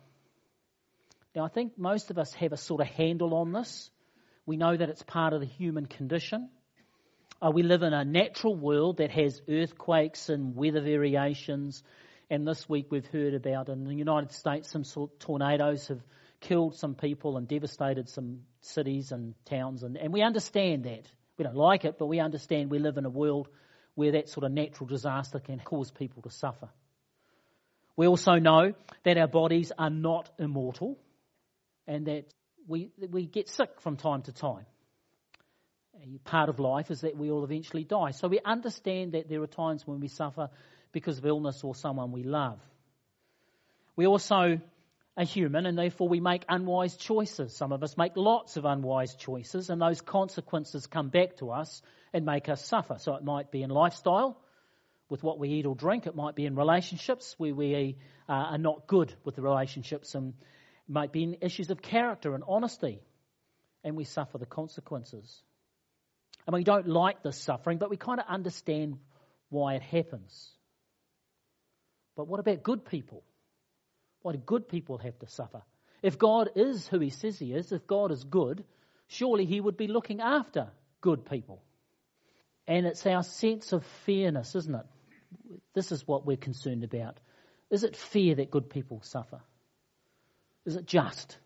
Now, 1.36 1.44
I 1.44 1.48
think 1.48 1.76
most 1.76 2.10
of 2.10 2.16
us 2.16 2.32
have 2.32 2.52
a 2.54 2.56
sort 2.56 2.80
of 2.80 2.86
handle 2.86 3.34
on 3.34 3.52
this. 3.52 3.90
We 4.46 4.56
know 4.56 4.74
that 4.74 4.88
it's 4.88 5.02
part 5.02 5.34
of 5.34 5.40
the 5.40 5.46
human 5.46 5.84
condition. 5.84 6.48
Uh, 7.42 7.50
we 7.50 7.62
live 7.62 7.82
in 7.82 7.92
a 7.92 8.04
natural 8.04 8.56
world 8.56 8.96
that 8.96 9.10
has 9.10 9.42
earthquakes 9.46 10.30
and 10.30 10.56
weather 10.56 10.80
variations. 10.80 11.82
And 12.30 12.48
this 12.48 12.66
week 12.66 12.86
we've 12.90 13.06
heard 13.06 13.34
about 13.34 13.68
in 13.68 13.84
the 13.84 13.94
United 13.94 14.32
States 14.32 14.70
some 14.70 14.84
sort 14.84 15.12
of 15.12 15.18
tornadoes 15.18 15.88
have 15.88 16.00
killed 16.40 16.74
some 16.76 16.94
people 16.94 17.36
and 17.36 17.46
devastated 17.46 18.08
some 18.08 18.40
cities 18.60 19.12
and 19.12 19.34
towns. 19.44 19.82
And, 19.82 19.96
and 19.96 20.12
we 20.12 20.22
understand 20.22 20.84
that. 20.84 21.06
We 21.36 21.44
don't 21.44 21.56
like 21.56 21.84
it, 21.84 21.98
but 21.98 22.06
we 22.06 22.20
understand 22.20 22.70
we 22.70 22.78
live 22.78 22.98
in 22.98 23.04
a 23.04 23.10
world 23.10 23.48
where 23.94 24.12
that 24.12 24.28
sort 24.28 24.44
of 24.44 24.52
natural 24.52 24.86
disaster 24.86 25.38
can 25.40 25.58
cause 25.58 25.90
people 25.90 26.22
to 26.22 26.30
suffer. 26.30 26.68
We 27.96 28.06
also 28.06 28.34
know 28.34 28.72
that 29.04 29.18
our 29.18 29.28
bodies 29.28 29.72
are 29.78 29.90
not 29.90 30.30
immortal 30.38 30.98
and 31.86 32.06
that 32.06 32.24
we, 32.66 32.90
we 32.98 33.26
get 33.26 33.48
sick 33.48 33.80
from 33.80 33.96
time 33.96 34.22
to 34.22 34.32
time. 34.32 34.66
Part 36.24 36.48
of 36.48 36.58
life 36.58 36.90
is 36.90 37.02
that 37.02 37.16
we 37.16 37.30
all 37.30 37.44
eventually 37.44 37.84
die. 37.84 38.12
So 38.12 38.28
we 38.28 38.40
understand 38.44 39.12
that 39.12 39.28
there 39.28 39.42
are 39.42 39.46
times 39.46 39.86
when 39.86 40.00
we 40.00 40.08
suffer 40.08 40.48
because 40.92 41.18
of 41.18 41.26
illness 41.26 41.62
or 41.62 41.74
someone 41.74 42.10
we 42.10 42.22
love. 42.22 42.58
We 43.96 44.06
also 44.06 44.60
are 45.16 45.24
human 45.24 45.66
and 45.66 45.76
therefore 45.76 46.08
we 46.08 46.20
make 46.20 46.44
unwise 46.48 46.96
choices. 46.96 47.54
Some 47.56 47.72
of 47.72 47.82
us 47.82 47.96
make 47.96 48.16
lots 48.16 48.56
of 48.56 48.64
unwise 48.64 49.14
choices 49.14 49.70
and 49.70 49.80
those 49.80 50.00
consequences 50.00 50.86
come 50.86 51.08
back 51.08 51.36
to 51.38 51.50
us 51.50 51.82
and 52.12 52.24
make 52.24 52.48
us 52.48 52.64
suffer. 52.64 52.96
So 52.98 53.14
it 53.16 53.24
might 53.24 53.50
be 53.50 53.62
in 53.62 53.70
lifestyle, 53.70 54.40
with 55.10 55.22
what 55.22 55.38
we 55.38 55.50
eat 55.50 55.66
or 55.66 55.74
drink. 55.74 56.06
It 56.06 56.14
might 56.14 56.36
be 56.36 56.46
in 56.46 56.54
relationships 56.54 57.34
where 57.36 57.54
we 57.54 57.96
uh, 58.28 58.32
are 58.32 58.58
not 58.58 58.86
good 58.86 59.12
with 59.24 59.36
the 59.36 59.42
relationships, 59.42 60.14
and 60.14 60.32
it 60.88 60.92
might 60.92 61.12
be 61.12 61.24
in 61.24 61.36
issues 61.42 61.70
of 61.70 61.82
character 61.82 62.34
and 62.34 62.44
honesty, 62.46 63.00
and 63.84 63.96
we 63.96 64.04
suffer 64.04 64.38
the 64.38 64.46
consequences. 64.46 65.42
And 66.46 66.54
we 66.54 66.64
don't 66.64 66.88
like 66.88 67.22
this 67.22 67.36
suffering, 67.36 67.78
but 67.78 67.90
we 67.90 67.96
kind 67.96 68.20
of 68.20 68.26
understand 68.26 68.98
why 69.50 69.74
it 69.74 69.82
happens. 69.82 70.48
But 72.16 72.28
what 72.28 72.40
about 72.40 72.62
good 72.62 72.84
people? 72.84 73.24
Why 74.22 74.32
do 74.32 74.38
good 74.38 74.68
people 74.68 74.98
have 74.98 75.18
to 75.20 75.28
suffer? 75.28 75.62
If 76.02 76.18
God 76.18 76.50
is 76.56 76.86
who 76.88 77.00
He 77.00 77.10
says 77.10 77.38
He 77.38 77.52
is, 77.52 77.72
if 77.72 77.86
God 77.86 78.10
is 78.10 78.24
good, 78.24 78.64
surely 79.08 79.44
He 79.44 79.60
would 79.60 79.76
be 79.76 79.86
looking 79.86 80.20
after 80.20 80.68
good 81.00 81.24
people. 81.24 81.62
And 82.66 82.86
it's 82.86 83.06
our 83.06 83.22
sense 83.22 83.72
of 83.72 83.84
fairness, 84.06 84.54
isn't 84.54 84.74
it? 84.74 84.86
This 85.74 85.92
is 85.92 86.06
what 86.06 86.26
we're 86.26 86.36
concerned 86.36 86.84
about. 86.84 87.18
Is 87.70 87.84
it 87.84 87.96
fair 87.96 88.34
that 88.36 88.50
good 88.50 88.70
people 88.70 89.00
suffer? 89.02 89.40
Is 90.64 90.76
it 90.76 90.86
just? 90.86 91.38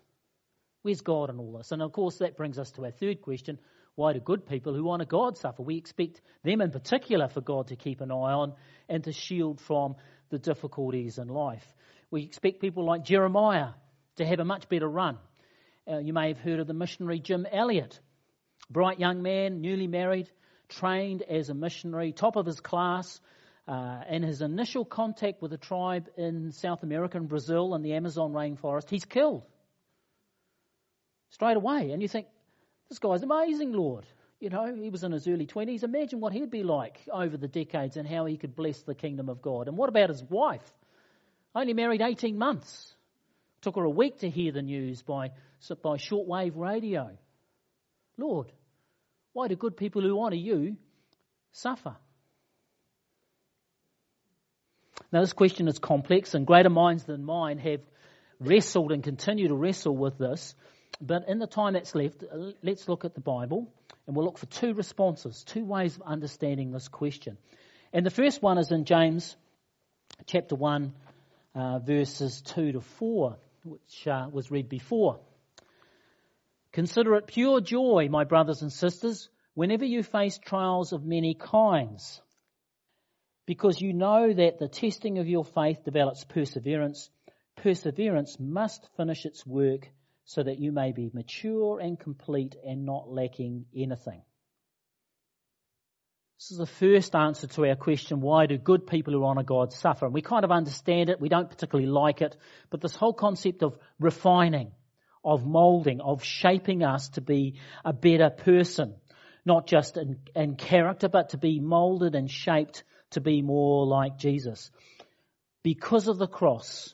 Where's 0.81 1.01
God 1.01 1.29
in 1.29 1.39
all 1.39 1.57
this? 1.57 1.71
And 1.71 1.81
of 1.81 1.91
course, 1.91 2.17
that 2.19 2.37
brings 2.37 2.59
us 2.59 2.71
to 2.71 2.85
our 2.85 2.91
third 2.91 3.21
question 3.21 3.57
why 3.95 4.11
do 4.11 4.19
good 4.19 4.45
people 4.45 4.73
who 4.73 4.89
honour 4.89 5.05
God 5.05 5.37
suffer? 5.37 5.63
We 5.63 5.77
expect 5.77 6.21
them 6.43 6.59
in 6.59 6.71
particular 6.71 7.29
for 7.29 7.41
God 7.41 7.67
to 7.67 7.77
keep 7.77 8.01
an 8.01 8.11
eye 8.11 8.33
on 8.33 8.53
and 8.89 9.03
to 9.05 9.13
shield 9.13 9.61
from 9.61 9.95
the 10.29 10.37
difficulties 10.37 11.17
in 11.17 11.29
life. 11.29 11.65
We 12.15 12.23
expect 12.23 12.61
people 12.61 12.85
like 12.85 13.03
Jeremiah 13.03 13.71
to 14.15 14.25
have 14.25 14.39
a 14.39 14.45
much 14.45 14.69
better 14.69 14.87
run. 14.87 15.17
Uh, 15.85 15.97
you 15.97 16.13
may 16.13 16.29
have 16.29 16.37
heard 16.37 16.61
of 16.61 16.67
the 16.67 16.73
missionary 16.73 17.19
Jim 17.19 17.45
Elliot, 17.51 17.99
bright 18.69 19.01
young 19.01 19.21
man, 19.21 19.59
newly 19.59 19.87
married, 19.87 20.29
trained 20.69 21.23
as 21.23 21.49
a 21.49 21.53
missionary, 21.53 22.13
top 22.13 22.37
of 22.37 22.45
his 22.45 22.61
class, 22.61 23.19
uh, 23.67 23.99
in 24.09 24.23
his 24.23 24.41
initial 24.41 24.85
contact 24.85 25.41
with 25.41 25.51
a 25.51 25.57
tribe 25.57 26.07
in 26.15 26.53
South 26.53 26.83
America 26.83 27.17
and 27.17 27.27
Brazil 27.27 27.75
and 27.75 27.83
the 27.83 27.95
Amazon 27.95 28.31
rainforest, 28.31 28.89
he's 28.89 29.03
killed 29.03 29.43
straight 31.31 31.57
away. 31.57 31.91
And 31.91 32.01
you 32.01 32.07
think, 32.07 32.27
this 32.87 32.99
guy's 32.99 33.23
amazing, 33.23 33.73
Lord. 33.73 34.05
You 34.39 34.51
know, 34.51 34.73
he 34.73 34.89
was 34.89 35.03
in 35.03 35.11
his 35.11 35.27
early 35.27 35.47
20s. 35.47 35.83
Imagine 35.83 36.21
what 36.21 36.31
he'd 36.31 36.49
be 36.49 36.63
like 36.63 36.97
over 37.11 37.35
the 37.35 37.49
decades 37.49 37.97
and 37.97 38.07
how 38.07 38.23
he 38.23 38.37
could 38.37 38.55
bless 38.55 38.83
the 38.83 38.95
kingdom 38.95 39.27
of 39.27 39.41
God. 39.41 39.67
And 39.67 39.75
what 39.75 39.89
about 39.89 40.07
his 40.07 40.23
wife? 40.23 40.63
Only 41.55 41.73
married 41.73 42.01
18 42.01 42.37
months. 42.37 42.93
Took 43.61 43.77
her 43.77 43.83
a 43.83 43.89
week 43.89 44.19
to 44.19 44.29
hear 44.29 44.51
the 44.51 44.61
news 44.61 45.01
by, 45.01 45.31
by 45.81 45.97
shortwave 45.97 46.51
radio. 46.55 47.11
Lord, 48.17 48.51
why 49.33 49.47
do 49.47 49.55
good 49.55 49.77
people 49.77 50.01
who 50.01 50.21
honour 50.21 50.35
you 50.35 50.77
suffer? 51.53 51.95
Now, 55.11 55.21
this 55.21 55.33
question 55.33 55.67
is 55.67 55.79
complex, 55.79 56.33
and 56.33 56.45
greater 56.45 56.69
minds 56.69 57.05
than 57.05 57.23
mine 57.23 57.57
have 57.59 57.81
wrestled 58.39 58.91
and 58.91 59.03
continue 59.03 59.47
to 59.47 59.55
wrestle 59.55 59.95
with 59.95 60.17
this. 60.17 60.55
But 60.99 61.27
in 61.27 61.39
the 61.39 61.47
time 61.47 61.73
that's 61.73 61.95
left, 61.95 62.23
uh, 62.23 62.51
let's 62.63 62.87
look 62.89 63.05
at 63.05 63.13
the 63.15 63.21
Bible, 63.21 63.71
and 64.07 64.15
we'll 64.15 64.25
look 64.25 64.37
for 64.37 64.45
two 64.47 64.73
responses, 64.73 65.43
two 65.45 65.63
ways 65.63 65.95
of 65.95 66.01
understanding 66.01 66.71
this 66.71 66.87
question. 66.87 67.37
And 67.93 68.05
the 68.05 68.11
first 68.11 68.41
one 68.41 68.57
is 68.57 68.71
in 68.71 68.85
James 68.85 69.35
chapter 70.25 70.55
1, 70.55 70.93
uh, 71.55 71.79
verses 71.79 72.41
2 72.41 72.73
to 72.73 72.81
4, 72.81 73.37
which 73.63 74.07
uh, 74.07 74.27
was 74.31 74.51
read 74.51 74.69
before. 74.69 75.19
Consider 76.71 77.15
it 77.15 77.27
pure 77.27 77.61
joy, 77.61 78.07
my 78.09 78.25
brothers 78.25 78.61
and 78.61 78.71
sisters, 78.71 79.29
whenever 79.53 79.85
you 79.85 80.03
face 80.03 80.37
trials 80.37 80.91
of 80.91 81.03
many 81.05 81.33
kinds 81.33 82.21
because 83.45 83.79
you 83.79 83.93
know 83.93 84.33
that 84.33 84.59
the 84.59 84.67
testing 84.67 85.19
of 85.19 85.27
your 85.27 85.45
faith 85.45 85.83
develops 85.83 86.23
perseverance. 86.23 87.09
Perseverance 87.55 88.37
must 88.39 88.87
finish 88.97 89.25
its 89.25 89.45
work 89.45 89.87
so 90.25 90.41
that 90.41 90.59
you 90.59 90.71
may 90.71 90.91
be 90.91 91.11
mature 91.13 91.79
and 91.79 91.99
complete 91.99 92.55
and 92.65 92.85
not 92.85 93.09
lacking 93.09 93.65
anything. 93.75 94.21
This 96.37 96.51
is 96.51 96.57
the 96.57 96.65
first 96.65 97.15
answer 97.15 97.47
to 97.47 97.65
our 97.65 97.75
question, 97.75 98.19
why 98.19 98.45
do 98.45 98.57
good 98.57 98.87
people 98.87 99.13
who 99.13 99.23
honour 99.23 99.43
God 99.43 99.71
suffer? 99.71 100.05
And 100.05 100.13
we 100.13 100.21
kind 100.21 100.43
of 100.43 100.51
understand 100.51 101.09
it, 101.09 101.21
we 101.21 101.29
don't 101.29 101.49
particularly 101.49 101.89
like 101.89 102.21
it, 102.21 102.35
but 102.69 102.81
this 102.81 102.95
whole 102.95 103.13
concept 103.13 103.63
of 103.63 103.77
refining, 103.99 104.71
of 105.23 105.45
moulding, 105.45 106.01
of 106.01 106.23
shaping 106.23 106.83
us 106.83 107.07
to 107.09 107.21
be 107.21 107.55
a 107.85 107.93
better 107.93 108.29
person, 108.29 108.95
not 109.45 109.65
just 109.65 109.95
in, 109.95 110.19
in 110.35 110.55
character, 110.55 111.07
but 111.07 111.29
to 111.29 111.37
be 111.37 111.61
moulded 111.61 112.15
and 112.15 112.29
shaped 112.29 112.83
to 113.11 113.21
be 113.21 113.41
more 113.41 113.87
like 113.87 114.17
Jesus. 114.17 114.71
Because 115.63 116.09
of 116.09 116.17
the 116.17 116.27
cross, 116.27 116.93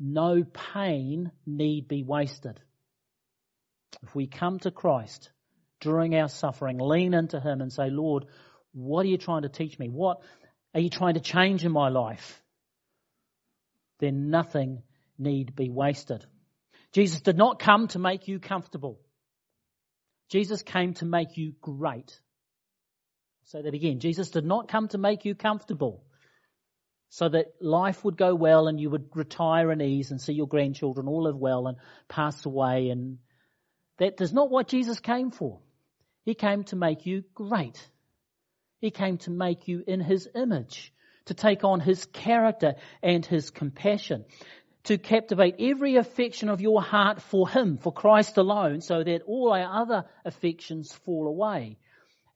no 0.00 0.42
pain 0.42 1.30
need 1.46 1.86
be 1.86 2.02
wasted. 2.02 2.58
If 4.02 4.16
we 4.16 4.26
come 4.26 4.58
to 4.60 4.72
Christ 4.72 5.30
during 5.82 6.14
our 6.14 6.28
suffering, 6.28 6.78
lean 6.78 7.12
into 7.12 7.38
Him 7.38 7.60
and 7.60 7.72
say, 7.72 7.90
Lord, 7.90 8.24
what 8.72 9.04
are 9.04 9.08
you 9.08 9.18
trying 9.18 9.42
to 9.42 9.48
teach 9.48 9.78
me? 9.78 9.88
What 9.88 10.22
are 10.74 10.80
you 10.80 10.88
trying 10.88 11.14
to 11.14 11.20
change 11.20 11.64
in 11.64 11.72
my 11.72 11.90
life? 11.90 12.40
Then 13.98 14.30
nothing 14.30 14.82
need 15.18 15.54
be 15.54 15.68
wasted. 15.68 16.24
Jesus 16.92 17.20
did 17.20 17.36
not 17.36 17.58
come 17.58 17.88
to 17.88 17.98
make 17.98 18.28
you 18.28 18.38
comfortable. 18.38 19.00
Jesus 20.30 20.62
came 20.62 20.94
to 20.94 21.04
make 21.04 21.36
you 21.36 21.52
great. 21.60 22.18
I'll 23.42 23.60
say 23.60 23.62
that 23.62 23.74
again. 23.74 24.00
Jesus 24.00 24.30
did 24.30 24.44
not 24.44 24.68
come 24.68 24.88
to 24.88 24.98
make 24.98 25.24
you 25.24 25.34
comfortable 25.34 26.04
so 27.10 27.28
that 27.28 27.52
life 27.60 28.02
would 28.04 28.16
go 28.16 28.34
well 28.34 28.68
and 28.68 28.80
you 28.80 28.88
would 28.88 29.10
retire 29.14 29.70
in 29.70 29.82
ease 29.82 30.10
and 30.10 30.20
see 30.20 30.32
your 30.32 30.48
grandchildren 30.48 31.08
all 31.08 31.24
live 31.24 31.36
well 31.36 31.66
and 31.66 31.76
pass 32.08 32.46
away. 32.46 32.88
And 32.88 33.18
that 33.98 34.20
is 34.20 34.32
not 34.32 34.50
what 34.50 34.68
Jesus 34.68 34.98
came 35.00 35.30
for. 35.30 35.60
He 36.24 36.34
came 36.34 36.64
to 36.64 36.76
make 36.76 37.06
you 37.06 37.24
great. 37.34 37.88
He 38.80 38.90
came 38.90 39.18
to 39.18 39.30
make 39.30 39.68
you 39.68 39.82
in 39.86 40.00
His 40.00 40.28
image, 40.34 40.92
to 41.26 41.34
take 41.34 41.64
on 41.64 41.80
His 41.80 42.04
character 42.06 42.74
and 43.02 43.24
His 43.24 43.50
compassion, 43.50 44.24
to 44.84 44.98
captivate 44.98 45.56
every 45.58 45.96
affection 45.96 46.48
of 46.48 46.60
your 46.60 46.82
heart 46.82 47.22
for 47.22 47.48
Him, 47.48 47.78
for 47.78 47.92
Christ 47.92 48.38
alone, 48.38 48.80
so 48.80 49.02
that 49.02 49.22
all 49.22 49.52
our 49.52 49.82
other 49.82 50.04
affections 50.24 50.92
fall 50.92 51.26
away. 51.26 51.78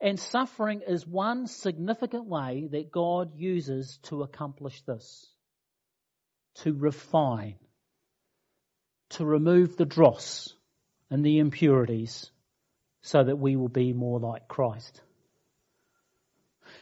And 0.01 0.21
suffering 0.21 0.83
is 0.87 1.07
one 1.07 1.47
significant 1.47 2.27
way 2.27 2.69
that 2.71 2.93
God 2.93 3.35
uses 3.35 3.99
to 4.05 4.23
accomplish 4.23 4.83
this. 4.83 5.27
To 6.57 6.73
refine. 6.73 7.57
To 9.11 9.25
remove 9.25 9.77
the 9.77 9.85
dross 9.85 10.55
and 11.11 11.25
the 11.25 11.39
impurities 11.39 12.31
so 13.03 13.23
that 13.23 13.37
we 13.37 13.57
will 13.57 13.69
be 13.69 13.93
more 13.93 14.19
like 14.19 14.49
Christ. 14.49 15.01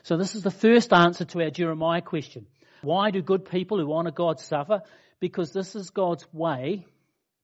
So 0.03 0.17
this 0.17 0.35
is 0.35 0.43
the 0.43 0.51
first 0.51 0.93
answer 0.93 1.25
to 1.25 1.43
our 1.43 1.51
Jeremiah 1.51 2.03
question. 2.03 2.47
Why 2.83 3.11
do 3.11 3.23
good 3.23 3.45
people 3.47 3.79
who 3.79 3.93
honour 3.93 4.11
God 4.11 4.41
suffer? 4.41 4.83
Because 5.21 5.53
this 5.53 5.75
is 5.75 5.91
God's 5.91 6.27
way 6.33 6.87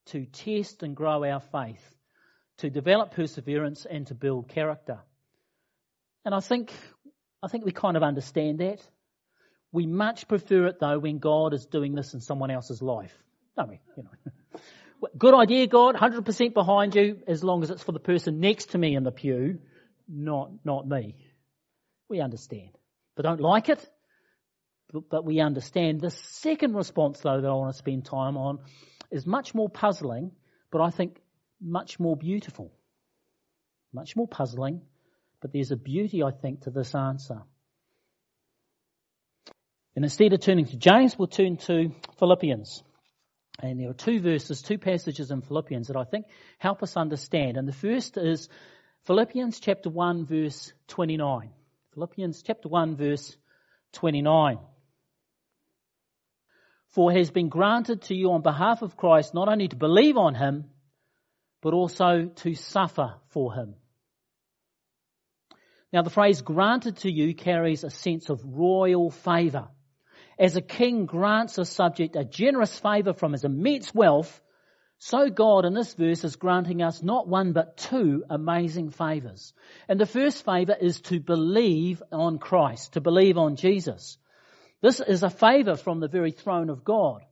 to 0.07 0.25
test 0.25 0.83
and 0.83 0.95
grow 0.95 1.23
our 1.23 1.39
faith, 1.39 1.83
to 2.57 2.69
develop 2.69 3.11
perseverance 3.11 3.85
and 3.89 4.05
to 4.07 4.15
build 4.15 4.49
character. 4.49 4.99
And 6.25 6.35
I 6.35 6.39
think, 6.39 6.71
I 7.41 7.47
think 7.47 7.65
we 7.65 7.71
kind 7.71 7.97
of 7.97 8.03
understand 8.03 8.59
that. 8.59 8.81
We 9.71 9.87
much 9.87 10.27
prefer 10.27 10.67
it 10.67 10.79
though 10.79 10.99
when 10.99 11.19
God 11.19 11.53
is 11.53 11.65
doing 11.65 11.95
this 11.95 12.13
in 12.13 12.19
someone 12.19 12.51
else's 12.51 12.81
life. 12.81 13.13
Don't 13.55 13.69
we? 13.69 13.79
You 13.97 14.03
know. 14.03 14.31
Good 15.17 15.33
idea, 15.33 15.67
God, 15.67 15.95
100% 15.95 16.53
behind 16.53 16.95
you, 16.95 17.21
as 17.27 17.43
long 17.43 17.63
as 17.63 17.71
it's 17.71 17.83
for 17.83 17.91
the 17.91 17.99
person 17.99 18.39
next 18.39 18.71
to 18.71 18.77
me 18.77 18.95
in 18.95 19.03
the 19.03 19.11
pew, 19.11 19.59
not, 20.07 20.51
not 20.63 20.87
me. 20.87 21.15
We 22.07 22.21
understand. 22.21 22.69
But 23.15 23.23
don't 23.23 23.41
like 23.41 23.69
it, 23.69 23.89
but, 24.91 25.09
but 25.09 25.25
we 25.25 25.39
understand. 25.39 26.01
The 26.01 26.11
second 26.11 26.75
response, 26.75 27.19
though, 27.19 27.41
that 27.41 27.47
I 27.47 27.53
want 27.53 27.73
to 27.73 27.77
spend 27.77 28.05
time 28.05 28.37
on 28.37 28.59
is 29.09 29.25
much 29.25 29.55
more 29.55 29.69
puzzling, 29.69 30.31
but 30.71 30.81
I 30.81 30.91
think 30.91 31.19
much 31.59 31.99
more 31.99 32.15
beautiful. 32.15 32.71
Much 33.93 34.15
more 34.15 34.27
puzzling, 34.27 34.81
but 35.41 35.51
there's 35.51 35.71
a 35.71 35.77
beauty, 35.77 36.23
I 36.23 36.31
think, 36.31 36.61
to 36.61 36.69
this 36.69 36.93
answer. 36.93 37.41
And 39.95 40.05
instead 40.05 40.31
of 40.33 40.39
turning 40.39 40.65
to 40.67 40.77
James, 40.77 41.17
we'll 41.17 41.27
turn 41.27 41.57
to 41.57 41.91
Philippians. 42.19 42.83
And 43.61 43.79
there 43.79 43.89
are 43.89 43.93
two 43.93 44.19
verses, 44.19 44.61
two 44.61 44.77
passages 44.77 45.31
in 45.31 45.41
Philippians 45.41 45.87
that 45.87 45.95
I 45.95 46.03
think 46.03 46.25
help 46.57 46.81
us 46.81 46.97
understand. 46.97 47.57
And 47.57 47.67
the 47.67 47.73
first 47.73 48.17
is 48.17 48.49
Philippians 49.05 49.59
chapter 49.59 49.89
1 49.89 50.25
verse 50.25 50.73
29. 50.87 51.51
Philippians 51.93 52.41
chapter 52.41 52.69
1 52.69 52.95
verse 52.95 53.35
29. 53.93 54.57
For 56.89 57.11
it 57.11 57.17
has 57.17 57.31
been 57.31 57.49
granted 57.49 58.03
to 58.03 58.15
you 58.15 58.31
on 58.31 58.41
behalf 58.41 58.81
of 58.81 58.97
Christ 58.97 59.33
not 59.33 59.47
only 59.47 59.67
to 59.67 59.75
believe 59.75 60.17
on 60.17 60.35
him, 60.35 60.65
but 61.61 61.73
also 61.73 62.31
to 62.37 62.55
suffer 62.55 63.15
for 63.29 63.53
him. 63.53 63.75
Now 65.93 66.01
the 66.01 66.09
phrase 66.09 66.41
granted 66.41 66.97
to 66.97 67.11
you 67.11 67.35
carries 67.35 67.83
a 67.83 67.89
sense 67.89 68.29
of 68.29 68.41
royal 68.43 69.11
favour. 69.11 69.67
As 70.39 70.55
a 70.55 70.61
king 70.61 71.05
grants 71.05 71.57
a 71.57 71.65
subject 71.65 72.15
a 72.15 72.23
generous 72.23 72.77
favour 72.79 73.13
from 73.13 73.33
his 73.33 73.43
immense 73.43 73.93
wealth, 73.93 74.41
so 74.97 75.29
God 75.29 75.65
in 75.65 75.73
this 75.73 75.93
verse 75.95 76.23
is 76.23 76.35
granting 76.35 76.83
us 76.83 77.01
not 77.01 77.27
one 77.27 77.53
but 77.53 77.77
two 77.77 78.23
amazing 78.29 78.91
favours. 78.91 79.53
And 79.87 79.99
the 79.99 80.05
first 80.05 80.45
favour 80.45 80.75
is 80.79 81.01
to 81.01 81.19
believe 81.19 82.03
on 82.11 82.37
Christ, 82.37 82.93
to 82.93 83.01
believe 83.01 83.37
on 83.37 83.55
Jesus. 83.55 84.17
This 84.81 84.99
is 84.99 85.23
a 85.23 85.29
favour 85.29 85.75
from 85.75 85.99
the 85.99 86.07
very 86.07 86.31
throne 86.31 86.69
of 86.69 86.83
God. 86.83 87.23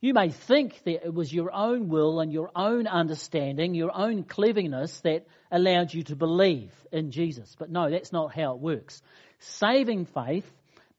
You 0.00 0.14
may 0.14 0.30
think 0.30 0.82
that 0.84 1.06
it 1.06 1.14
was 1.14 1.32
your 1.32 1.52
own 1.52 1.88
will 1.88 2.20
and 2.20 2.32
your 2.32 2.50
own 2.56 2.88
understanding, 2.88 3.74
your 3.74 3.96
own 3.96 4.24
cleverness 4.24 5.00
that 5.00 5.26
allowed 5.50 5.94
you 5.94 6.02
to 6.04 6.16
believe 6.16 6.72
in 6.90 7.12
Jesus. 7.12 7.54
But 7.56 7.70
no, 7.70 7.88
that's 7.88 8.12
not 8.12 8.34
how 8.34 8.54
it 8.54 8.60
works. 8.60 9.00
Saving 9.38 10.06
faith 10.06 10.48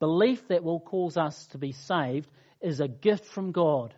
Belief 0.03 0.45
that 0.50 0.65
will 0.65 0.81
cause 0.81 1.15
us 1.15 1.48
to 1.51 1.57
be 1.57 1.72
saved 1.72 2.29
is 2.60 2.81
a 2.81 2.89
gift 2.89 3.24
from 3.24 3.53
God. 3.53 3.93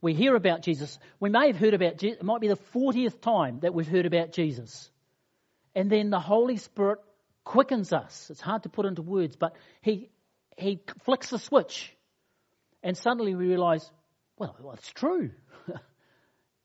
We 0.00 0.14
hear 0.14 0.34
about 0.34 0.62
Jesus. 0.62 0.98
We 1.20 1.28
may 1.28 1.48
have 1.48 1.58
heard 1.58 1.74
about 1.74 1.98
Jesus. 1.98 2.20
It 2.20 2.24
might 2.24 2.40
be 2.40 2.48
the 2.48 2.56
40th 2.74 3.20
time 3.20 3.60
that 3.60 3.74
we've 3.74 3.86
heard 3.86 4.06
about 4.06 4.32
Jesus. 4.32 4.88
And 5.74 5.90
then 5.90 6.08
the 6.08 6.18
Holy 6.18 6.56
Spirit 6.56 7.00
quickens 7.44 7.92
us. 7.92 8.28
It's 8.30 8.40
hard 8.40 8.62
to 8.62 8.70
put 8.70 8.86
into 8.86 9.02
words, 9.02 9.36
but 9.36 9.54
He, 9.82 10.08
he 10.56 10.80
flicks 11.04 11.28
the 11.28 11.38
switch. 11.38 11.94
And 12.82 12.96
suddenly 12.96 13.34
we 13.34 13.48
realize, 13.48 13.86
well, 14.38 14.56
well 14.62 14.72
it's 14.72 14.90
true. 14.92 15.30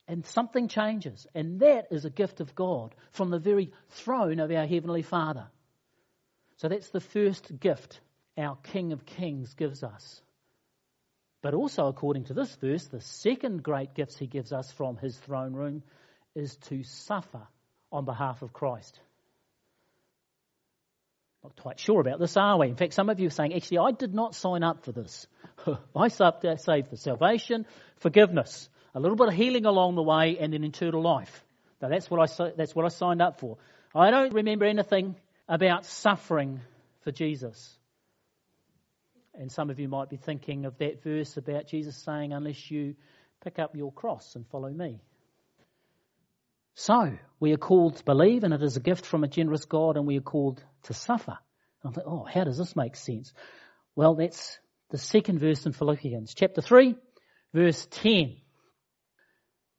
and 0.08 0.26
something 0.28 0.70
changes. 0.70 1.28
And 1.36 1.60
that 1.60 1.88
is 1.92 2.06
a 2.06 2.10
gift 2.10 2.40
of 2.40 2.56
God 2.56 2.96
from 3.12 3.30
the 3.30 3.40
very 3.40 3.74
throne 3.90 4.40
of 4.40 4.52
our 4.52 4.66
Heavenly 4.66 5.02
Father. 5.02 5.50
So 6.64 6.70
that's 6.70 6.92
the 6.92 7.02
first 7.02 7.60
gift 7.60 8.00
our 8.38 8.56
King 8.56 8.94
of 8.94 9.06
Kings 9.06 9.54
gives 9.54 9.84
us. 9.84 10.22
But 11.42 11.54
also, 11.54 11.88
according 11.88 12.24
to 12.26 12.34
this 12.34 12.56
verse, 12.56 12.88
the 12.88 13.02
second 13.02 13.64
great 13.64 13.96
gift 13.96 14.18
he 14.18 14.28
gives 14.28 14.54
us 14.54 14.72
from 14.72 14.96
his 14.96 15.18
throne 15.18 15.52
room 15.52 15.84
is 16.36 16.56
to 16.70 16.84
suffer 16.84 17.42
on 17.92 18.06
behalf 18.06 18.44
of 18.44 18.54
Christ. 18.54 18.98
Not 21.44 21.58
quite 21.58 21.82
sure 21.82 22.00
about 22.00 22.20
this, 22.20 22.38
are 22.38 22.58
we? 22.58 22.70
In 22.70 22.78
fact, 22.78 22.94
some 22.94 23.10
of 23.10 23.20
you 23.20 23.28
are 23.28 23.32
saying, 23.32 23.54
actually, 23.54 23.80
I 23.80 23.92
did 23.92 24.14
not 24.14 24.34
sign 24.34 24.64
up 24.64 24.86
for 24.86 24.94
this. 24.94 25.28
I 25.68 26.06
uh, 26.06 26.56
saved 26.56 26.88
for 26.88 26.96
salvation, 26.96 27.66
forgiveness, 27.98 28.70
a 28.96 29.02
little 29.02 29.18
bit 29.18 29.28
of 29.28 29.34
healing 29.34 29.66
along 29.66 29.96
the 29.96 30.02
way, 30.02 30.38
and 30.40 30.54
then 30.54 30.64
eternal 30.64 31.02
life. 31.02 31.44
Now, 31.82 31.90
that's 31.90 32.10
what 32.10 32.22
I, 32.22 32.52
that's 32.56 32.74
what 32.74 32.86
I 32.86 32.88
signed 32.88 33.22
up 33.22 33.42
for. 33.42 33.58
I 33.94 34.12
don't 34.12 34.34
remember 34.34 34.64
anything 34.64 35.18
about 35.54 35.86
suffering 35.86 36.62
for 37.04 37.12
Jesus. 37.12 37.78
And 39.36 39.52
some 39.52 39.70
of 39.70 39.80
you 39.80 39.88
might 39.88 40.10
be 40.10 40.18
thinking 40.18 40.66
of 40.66 40.80
that 40.80 41.04
verse 41.04 41.38
about 41.38 41.68
Jesus 41.68 41.96
saying, 41.96 42.34
unless 42.34 42.72
you 42.72 42.96
pick 43.44 43.60
up 43.60 43.76
your 43.76 43.92
cross 43.92 44.36
and 44.36 44.48
follow 44.48 44.72
me. 44.72 45.00
So, 46.74 47.16
we 47.40 47.54
are 47.54 47.58
called 47.58 47.98
to 47.98 48.04
believe, 48.04 48.44
and 48.44 48.52
it 48.52 48.64
is 48.64 48.78
a 48.78 48.80
gift 48.80 49.06
from 49.06 49.24
a 49.24 49.28
generous 49.28 49.66
God, 49.66 49.96
and 49.96 50.08
we 50.08 50.18
are 50.18 50.22
called 50.22 50.64
to 50.84 50.94
suffer. 50.96 51.38
And 51.84 51.92
I 51.92 51.94
thought, 51.94 52.08
oh, 52.08 52.26
how 52.28 52.46
does 52.46 52.58
this 52.58 52.76
make 52.76 52.96
sense? 52.96 53.32
Well, 53.96 54.16
that's 54.16 54.58
the 54.90 54.98
second 54.98 55.38
verse 55.38 55.68
in 55.68 55.74
Philippians, 55.74 56.34
chapter 56.34 56.62
3, 56.62 56.96
verse 57.54 57.88
10. 57.92 58.38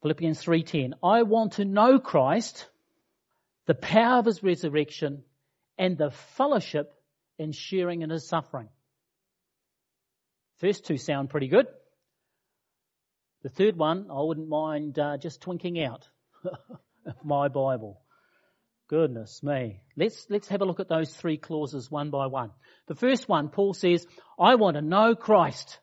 Philippians 0.02 0.40
3:10. 0.44 0.92
I 1.02 1.22
want 1.22 1.54
to 1.54 1.64
know 1.64 1.98
Christ, 1.98 2.68
the 3.66 3.74
power 3.74 4.18
of 4.18 4.26
his 4.26 4.42
resurrection, 4.42 5.24
and 5.78 5.98
the 5.98 6.10
fellowship 6.36 6.92
in 7.38 7.52
sharing 7.52 8.02
in 8.02 8.10
his 8.10 8.28
suffering. 8.28 8.68
First 10.58 10.86
two 10.86 10.96
sound 10.96 11.30
pretty 11.30 11.48
good. 11.48 11.66
The 13.42 13.48
third 13.48 13.76
one, 13.76 14.06
I 14.10 14.22
wouldn't 14.22 14.48
mind 14.48 14.98
uh, 14.98 15.18
just 15.18 15.42
twinking 15.42 15.84
out 15.86 16.08
of 17.06 17.24
my 17.24 17.48
Bible. 17.48 18.00
Goodness 18.88 19.42
me. 19.42 19.82
Let's, 19.96 20.26
let's 20.30 20.48
have 20.48 20.60
a 20.60 20.64
look 20.64 20.80
at 20.80 20.88
those 20.88 21.12
three 21.12 21.36
clauses 21.36 21.90
one 21.90 22.10
by 22.10 22.26
one. 22.26 22.50
The 22.86 22.94
first 22.94 23.28
one, 23.28 23.48
Paul 23.48 23.74
says, 23.74 24.06
I 24.38 24.54
want 24.54 24.76
to 24.76 24.82
know 24.82 25.14
Christ. 25.14 25.78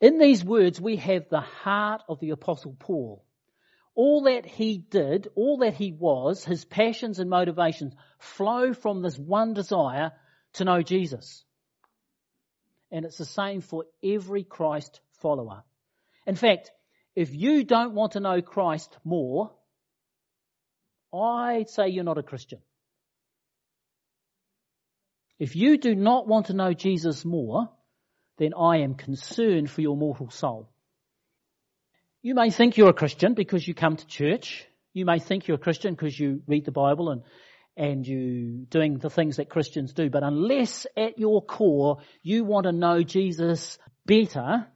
In 0.00 0.18
these 0.18 0.44
words, 0.44 0.80
we 0.80 0.96
have 0.96 1.28
the 1.28 1.40
heart 1.40 2.02
of 2.08 2.20
the 2.20 2.30
apostle 2.30 2.74
Paul 2.78 3.24
all 4.00 4.22
that 4.22 4.46
he 4.46 4.78
did, 4.78 5.28
all 5.34 5.58
that 5.58 5.74
he 5.74 5.92
was, 5.92 6.42
his 6.42 6.64
passions 6.64 7.18
and 7.18 7.28
motivations 7.28 7.92
flow 8.18 8.72
from 8.72 9.02
this 9.02 9.18
one 9.18 9.52
desire 9.52 10.10
to 10.54 10.64
know 10.64 10.80
Jesus. 10.80 11.44
And 12.90 13.04
it's 13.04 13.18
the 13.18 13.26
same 13.26 13.60
for 13.60 13.84
every 14.02 14.42
Christ 14.42 15.02
follower. 15.20 15.64
In 16.26 16.34
fact, 16.34 16.70
if 17.14 17.34
you 17.34 17.62
don't 17.62 17.92
want 17.92 18.12
to 18.12 18.20
know 18.20 18.40
Christ 18.40 18.96
more, 19.04 19.50
I'd 21.12 21.68
say 21.68 21.88
you're 21.90 22.02
not 22.02 22.16
a 22.16 22.22
Christian. 22.22 22.60
If 25.38 25.56
you 25.56 25.76
do 25.76 25.94
not 25.94 26.26
want 26.26 26.46
to 26.46 26.54
know 26.54 26.72
Jesus 26.72 27.26
more, 27.26 27.68
then 28.38 28.54
I 28.58 28.78
am 28.78 28.94
concerned 28.94 29.70
for 29.70 29.82
your 29.82 29.98
mortal 29.98 30.30
soul. 30.30 30.70
You 32.22 32.34
may 32.34 32.50
think 32.50 32.76
you're 32.76 32.90
a 32.90 32.94
Christian 32.94 33.32
because 33.32 33.66
you 33.66 33.72
come 33.72 33.96
to 33.96 34.06
church. 34.06 34.66
You 34.92 35.06
may 35.06 35.20
think 35.20 35.48
you're 35.48 35.54
a 35.54 35.58
Christian 35.60 35.94
because 35.94 36.18
you 36.18 36.42
read 36.46 36.66
the 36.66 36.70
Bible 36.70 37.10
and, 37.10 37.22
and 37.78 38.06
you 38.06 38.66
doing 38.68 38.98
the 38.98 39.08
things 39.08 39.36
that 39.36 39.48
Christians 39.48 39.94
do. 39.94 40.10
But 40.10 40.22
unless 40.22 40.86
at 40.98 41.18
your 41.18 41.42
core 41.42 41.98
you 42.22 42.44
want 42.44 42.64
to 42.64 42.72
know 42.72 43.02
Jesus 43.02 43.78
better, 44.04 44.66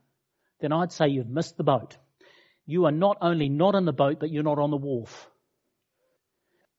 then 0.60 0.72
I'd 0.72 0.92
say 0.92 1.08
you've 1.08 1.28
missed 1.28 1.58
the 1.58 1.64
boat. 1.64 1.98
You 2.64 2.86
are 2.86 2.92
not 2.92 3.18
only 3.20 3.50
not 3.50 3.74
in 3.74 3.84
the 3.84 3.92
boat, 3.92 4.20
but 4.20 4.30
you're 4.30 4.42
not 4.42 4.58
on 4.58 4.70
the 4.70 4.78
wharf. 4.78 5.28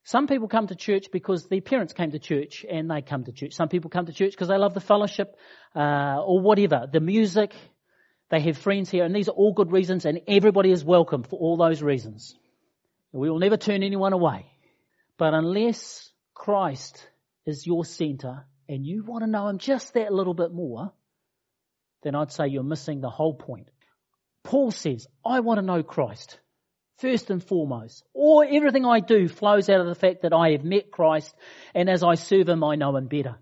Some 0.03 0.25
people 0.25 0.47
come 0.47 0.65
to 0.67 0.75
church 0.75 1.07
because 1.11 1.47
their 1.47 1.61
parents 1.61 1.93
came 1.93 2.09
to 2.11 2.19
church 2.19 2.65
and 2.67 2.89
they 2.89 3.03
come 3.03 3.23
to 3.25 3.31
church. 3.31 3.53
Some 3.53 3.69
people 3.69 3.91
come 3.91 4.07
to 4.07 4.13
church 4.13 4.31
because 4.31 4.47
they 4.47 4.57
love 4.57 4.73
the 4.73 4.79
fellowship 4.79 5.35
uh, 5.75 6.23
or 6.23 6.39
whatever, 6.39 6.87
the 6.91 6.99
music, 6.99 7.53
they 8.29 8.39
have 8.41 8.57
friends 8.57 8.89
here, 8.89 9.03
and 9.03 9.15
these 9.15 9.29
are 9.29 9.35
all 9.35 9.53
good 9.53 9.71
reasons, 9.71 10.05
and 10.05 10.21
everybody 10.27 10.71
is 10.71 10.83
welcome 10.83 11.23
for 11.23 11.37
all 11.39 11.57
those 11.57 11.81
reasons. 11.81 12.35
We 13.11 13.29
will 13.29 13.39
never 13.39 13.57
turn 13.57 13.83
anyone 13.83 14.13
away. 14.13 14.45
But 15.17 15.33
unless 15.33 16.09
Christ 16.33 17.07
is 17.45 17.65
your 17.65 17.85
center 17.85 18.45
and 18.67 18.85
you 18.85 19.03
want 19.03 19.23
to 19.23 19.29
know 19.29 19.47
Him 19.47 19.57
just 19.57 19.93
that 19.93 20.11
little 20.11 20.33
bit 20.33 20.51
more, 20.51 20.91
then 22.03 22.15
I'd 22.15 22.31
say 22.31 22.47
you're 22.47 22.63
missing 22.63 22.99
the 22.99 23.09
whole 23.09 23.33
point. 23.33 23.67
Paul 24.43 24.71
says, 24.71 25.07
I 25.25 25.39
want 25.39 25.59
to 25.59 25.65
know 25.65 25.83
Christ 25.83 26.39
first 26.97 27.29
and 27.29 27.43
foremost. 27.43 28.03
Or 28.13 28.45
everything 28.45 28.85
I 28.85 28.99
do 28.99 29.27
flows 29.27 29.69
out 29.69 29.81
of 29.81 29.87
the 29.87 29.95
fact 29.95 30.21
that 30.21 30.33
I 30.33 30.51
have 30.51 30.63
met 30.63 30.91
Christ 30.91 31.33
and 31.73 31.89
as 31.89 32.03
I 32.03 32.15
serve 32.15 32.49
Him, 32.49 32.63
I 32.63 32.75
know 32.75 32.95
Him 32.95 33.07
better. 33.07 33.37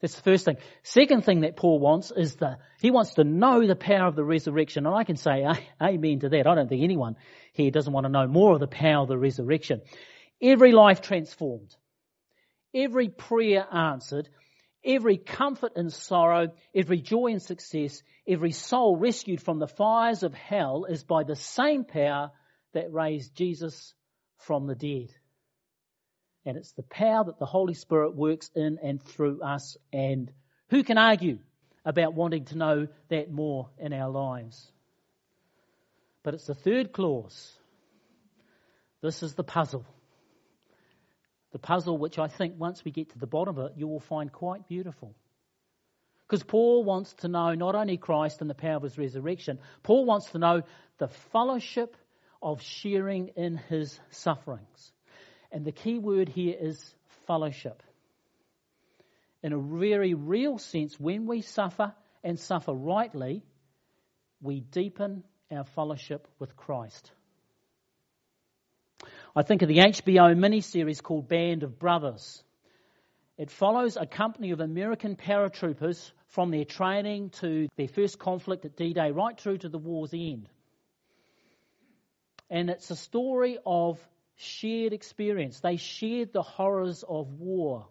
That's 0.00 0.14
the 0.14 0.22
first 0.22 0.46
thing. 0.46 0.56
Second 0.82 1.24
thing 1.24 1.42
that 1.42 1.56
Paul 1.56 1.78
wants 1.78 2.10
is 2.10 2.36
the, 2.36 2.56
he 2.80 2.90
wants 2.90 3.14
to 3.14 3.24
know 3.24 3.66
the 3.66 3.76
power 3.76 4.06
of 4.06 4.16
the 4.16 4.24
resurrection. 4.24 4.86
And 4.86 4.94
I 4.94 5.04
can 5.04 5.16
say 5.16 5.44
amen 5.80 6.20
to 6.20 6.30
that. 6.30 6.46
I 6.46 6.54
don't 6.54 6.68
think 6.68 6.82
anyone 6.82 7.16
here 7.52 7.70
doesn't 7.70 7.92
want 7.92 8.06
to 8.06 8.12
know 8.12 8.26
more 8.26 8.54
of 8.54 8.60
the 8.60 8.66
power 8.66 9.02
of 9.02 9.08
the 9.08 9.18
resurrection. 9.18 9.82
Every 10.40 10.72
life 10.72 11.02
transformed. 11.02 11.76
Every 12.74 13.10
prayer 13.10 13.66
answered. 13.70 14.30
Every 14.82 15.18
comfort 15.18 15.72
in 15.76 15.90
sorrow. 15.90 16.48
Every 16.74 17.02
joy 17.02 17.26
in 17.26 17.40
success. 17.40 18.02
Every 18.26 18.52
soul 18.52 18.96
rescued 18.96 19.42
from 19.42 19.58
the 19.58 19.66
fires 19.66 20.22
of 20.22 20.32
hell 20.32 20.86
is 20.88 21.04
by 21.04 21.24
the 21.24 21.36
same 21.36 21.84
power 21.84 22.30
that 22.72 22.90
raised 22.90 23.34
Jesus 23.34 23.92
from 24.38 24.66
the 24.66 24.74
dead. 24.74 25.08
And 26.46 26.56
it's 26.56 26.72
the 26.72 26.82
power 26.82 27.24
that 27.24 27.38
the 27.38 27.46
Holy 27.46 27.74
Spirit 27.74 28.14
works 28.14 28.50
in 28.54 28.78
and 28.82 29.02
through 29.02 29.42
us. 29.42 29.76
And 29.92 30.32
who 30.70 30.82
can 30.82 30.98
argue 30.98 31.38
about 31.84 32.14
wanting 32.14 32.46
to 32.46 32.56
know 32.56 32.88
that 33.08 33.30
more 33.30 33.68
in 33.78 33.92
our 33.92 34.10
lives? 34.10 34.70
But 36.22 36.34
it's 36.34 36.46
the 36.46 36.54
third 36.54 36.92
clause. 36.92 37.52
This 39.02 39.22
is 39.22 39.34
the 39.34 39.44
puzzle. 39.44 39.84
The 41.52 41.58
puzzle, 41.58 41.98
which 41.98 42.18
I 42.18 42.28
think 42.28 42.54
once 42.58 42.84
we 42.84 42.90
get 42.90 43.10
to 43.10 43.18
the 43.18 43.26
bottom 43.26 43.58
of 43.58 43.66
it, 43.66 43.72
you 43.76 43.88
will 43.88 44.00
find 44.00 44.30
quite 44.30 44.68
beautiful. 44.68 45.14
Because 46.26 46.44
Paul 46.44 46.84
wants 46.84 47.12
to 47.14 47.28
know 47.28 47.54
not 47.54 47.74
only 47.74 47.96
Christ 47.96 48.40
and 48.40 48.48
the 48.48 48.54
power 48.54 48.76
of 48.76 48.84
his 48.84 48.96
resurrection, 48.96 49.58
Paul 49.82 50.04
wants 50.04 50.30
to 50.30 50.38
know 50.38 50.62
the 50.98 51.08
fellowship 51.32 51.96
of 52.40 52.62
sharing 52.62 53.28
in 53.36 53.56
his 53.56 53.98
sufferings. 54.10 54.92
And 55.52 55.64
the 55.64 55.72
key 55.72 55.98
word 55.98 56.28
here 56.28 56.56
is 56.58 56.94
fellowship. 57.26 57.82
In 59.42 59.52
a 59.52 59.58
very 59.58 60.14
real 60.14 60.58
sense, 60.58 60.98
when 61.00 61.26
we 61.26 61.40
suffer 61.42 61.94
and 62.22 62.38
suffer 62.38 62.72
rightly, 62.72 63.42
we 64.42 64.60
deepen 64.60 65.24
our 65.50 65.64
fellowship 65.64 66.28
with 66.38 66.56
Christ. 66.56 67.10
I 69.34 69.42
think 69.42 69.62
of 69.62 69.68
the 69.68 69.78
HBO 69.78 70.36
miniseries 70.36 71.02
called 71.02 71.28
Band 71.28 71.62
of 71.62 71.78
Brothers. 71.78 72.42
It 73.38 73.50
follows 73.50 73.96
a 73.96 74.06
company 74.06 74.50
of 74.50 74.60
American 74.60 75.16
paratroopers 75.16 76.10
from 76.28 76.50
their 76.50 76.64
training 76.64 77.30
to 77.40 77.68
their 77.76 77.88
first 77.88 78.18
conflict 78.18 78.64
at 78.64 78.76
D 78.76 78.92
Day 78.92 79.10
right 79.12 79.38
through 79.38 79.58
to 79.58 79.68
the 79.68 79.78
war's 79.78 80.12
end. 80.12 80.48
And 82.50 82.68
it's 82.68 82.90
a 82.90 82.96
story 82.96 83.58
of 83.64 83.98
shared 84.40 84.92
experience. 84.92 85.60
They 85.60 85.76
shared 85.76 86.32
the 86.32 86.42
horrors 86.42 87.04
of 87.06 87.32
war. 87.34 87.86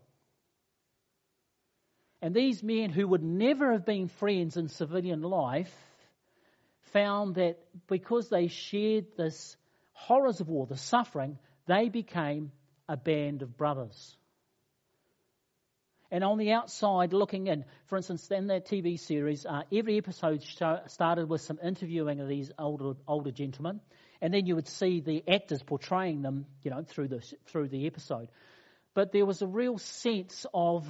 And 2.21 2.35
these 2.35 2.61
men 2.63 2.89
who 2.89 3.07
would 3.07 3.23
never 3.23 3.71
have 3.71 3.85
been 3.85 4.07
friends 4.07 4.57
in 4.57 4.67
civilian 4.67 5.21
life 5.21 5.73
found 6.91 7.35
that 7.35 7.59
because 7.87 8.29
they 8.29 8.47
shared 8.47 9.05
this 9.15 9.55
horrors 9.93 10.41
of 10.41 10.49
war, 10.49 10.65
the 10.65 10.77
suffering, 10.77 11.37
they 11.67 11.89
became 11.89 12.51
a 12.87 12.97
band 12.97 13.41
of 13.41 13.55
brothers. 13.55 14.17
And 16.11 16.23
on 16.23 16.39
the 16.39 16.53
outside, 16.53 17.13
looking 17.13 17.47
in, 17.47 17.65
for 17.85 17.95
instance, 17.95 18.29
in 18.31 18.47
that 18.47 18.65
TV 18.65 18.99
series, 18.99 19.45
uh, 19.45 19.61
every 19.71 19.97
episode 19.97 20.41
show, 20.41 20.79
started 20.87 21.29
with 21.29 21.41
some 21.41 21.59
interviewing 21.63 22.19
of 22.19 22.27
these 22.27 22.51
older 22.57 22.93
older 23.07 23.31
gentlemen, 23.31 23.79
and 24.21 24.33
then 24.33 24.45
you 24.45 24.55
would 24.55 24.67
see 24.67 24.99
the 24.99 25.23
actors 25.27 25.63
portraying 25.63 26.21
them, 26.21 26.45
you 26.63 26.71
know, 26.71 26.83
through 26.83 27.07
the 27.07 27.23
through 27.47 27.69
the 27.69 27.87
episode. 27.87 28.29
But 28.93 29.11
there 29.11 29.25
was 29.25 29.41
a 29.41 29.47
real 29.47 29.77
sense 29.77 30.45
of 30.53 30.85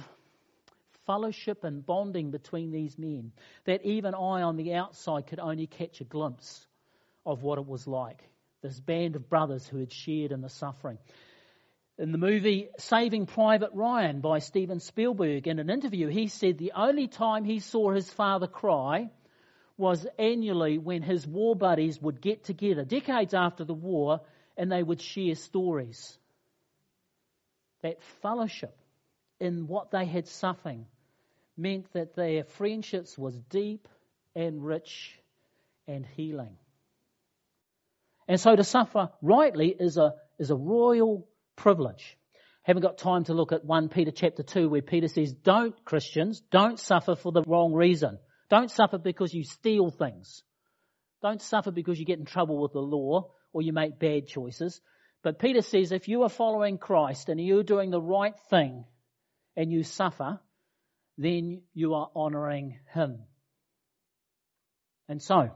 fellowship 1.06 1.64
and 1.64 1.84
bonding 1.84 2.30
between 2.30 2.70
these 2.70 2.98
men 2.98 3.32
that 3.64 3.84
even 3.84 4.14
I 4.14 4.42
on 4.42 4.56
the 4.56 4.74
outside 4.74 5.26
could 5.26 5.40
only 5.40 5.66
catch 5.66 6.00
a 6.00 6.04
glimpse 6.04 6.66
of 7.26 7.42
what 7.42 7.58
it 7.58 7.66
was 7.66 7.86
like. 7.86 8.22
This 8.62 8.78
band 8.78 9.16
of 9.16 9.28
brothers 9.28 9.66
who 9.66 9.78
had 9.78 9.92
shared 9.92 10.32
in 10.32 10.40
the 10.40 10.48
suffering. 10.48 10.98
In 11.98 12.12
the 12.12 12.18
movie 12.18 12.68
Saving 12.78 13.26
Private 13.26 13.70
Ryan 13.74 14.20
by 14.20 14.38
Steven 14.38 14.80
Spielberg, 14.80 15.46
in 15.46 15.58
an 15.58 15.68
interview, 15.68 16.08
he 16.08 16.28
said 16.28 16.58
the 16.58 16.72
only 16.74 17.08
time 17.08 17.44
he 17.44 17.58
saw 17.58 17.92
his 17.92 18.10
father 18.10 18.46
cry 18.46 19.10
was 19.80 20.06
annually 20.18 20.78
when 20.78 21.02
his 21.02 21.26
war 21.26 21.56
buddies 21.56 22.00
would 22.00 22.20
get 22.20 22.44
together, 22.44 22.84
decades 22.84 23.34
after 23.34 23.64
the 23.64 23.74
war, 23.74 24.20
and 24.56 24.70
they 24.70 24.82
would 24.82 25.00
share 25.00 25.34
stories. 25.34 26.16
That 27.82 28.02
fellowship 28.20 28.76
in 29.40 29.66
what 29.66 29.90
they 29.90 30.04
had 30.04 30.28
suffering 30.28 30.86
meant 31.56 31.90
that 31.94 32.14
their 32.14 32.44
friendships 32.44 33.16
was 33.16 33.34
deep 33.48 33.88
and 34.36 34.64
rich 34.64 35.18
and 35.88 36.04
healing. 36.04 36.56
And 38.28 38.38
so 38.38 38.54
to 38.54 38.62
suffer 38.62 39.10
rightly 39.22 39.74
is 39.76 39.96
a, 39.96 40.14
is 40.38 40.50
a 40.50 40.56
royal 40.56 41.26
privilege. 41.56 42.18
Haven't 42.62 42.82
got 42.82 42.98
time 42.98 43.24
to 43.24 43.34
look 43.34 43.52
at 43.52 43.64
1 43.64 43.88
Peter 43.88 44.10
chapter 44.10 44.42
2 44.42 44.68
where 44.68 44.82
Peter 44.82 45.08
says, 45.08 45.32
don't 45.32 45.74
Christians, 45.84 46.42
don't 46.50 46.78
suffer 46.78 47.16
for 47.16 47.32
the 47.32 47.42
wrong 47.42 47.72
reason. 47.72 48.18
Don't 48.50 48.70
suffer 48.70 48.98
because 48.98 49.32
you 49.32 49.44
steal 49.44 49.90
things. 49.90 50.42
Don't 51.22 51.40
suffer 51.40 51.70
because 51.70 51.98
you 51.98 52.04
get 52.04 52.18
in 52.18 52.24
trouble 52.24 52.60
with 52.60 52.72
the 52.72 52.80
law 52.80 53.30
or 53.52 53.62
you 53.62 53.72
make 53.72 53.98
bad 53.98 54.26
choices. 54.26 54.80
But 55.22 55.38
Peter 55.38 55.62
says 55.62 55.92
if 55.92 56.08
you 56.08 56.22
are 56.22 56.28
following 56.28 56.78
Christ 56.78 57.28
and 57.28 57.40
you're 57.40 57.62
doing 57.62 57.90
the 57.90 58.00
right 58.00 58.34
thing 58.48 58.84
and 59.56 59.70
you 59.70 59.84
suffer, 59.84 60.40
then 61.16 61.62
you 61.74 61.94
are 61.94 62.10
honoring 62.14 62.78
Him. 62.92 63.20
And 65.08 65.22
so, 65.22 65.50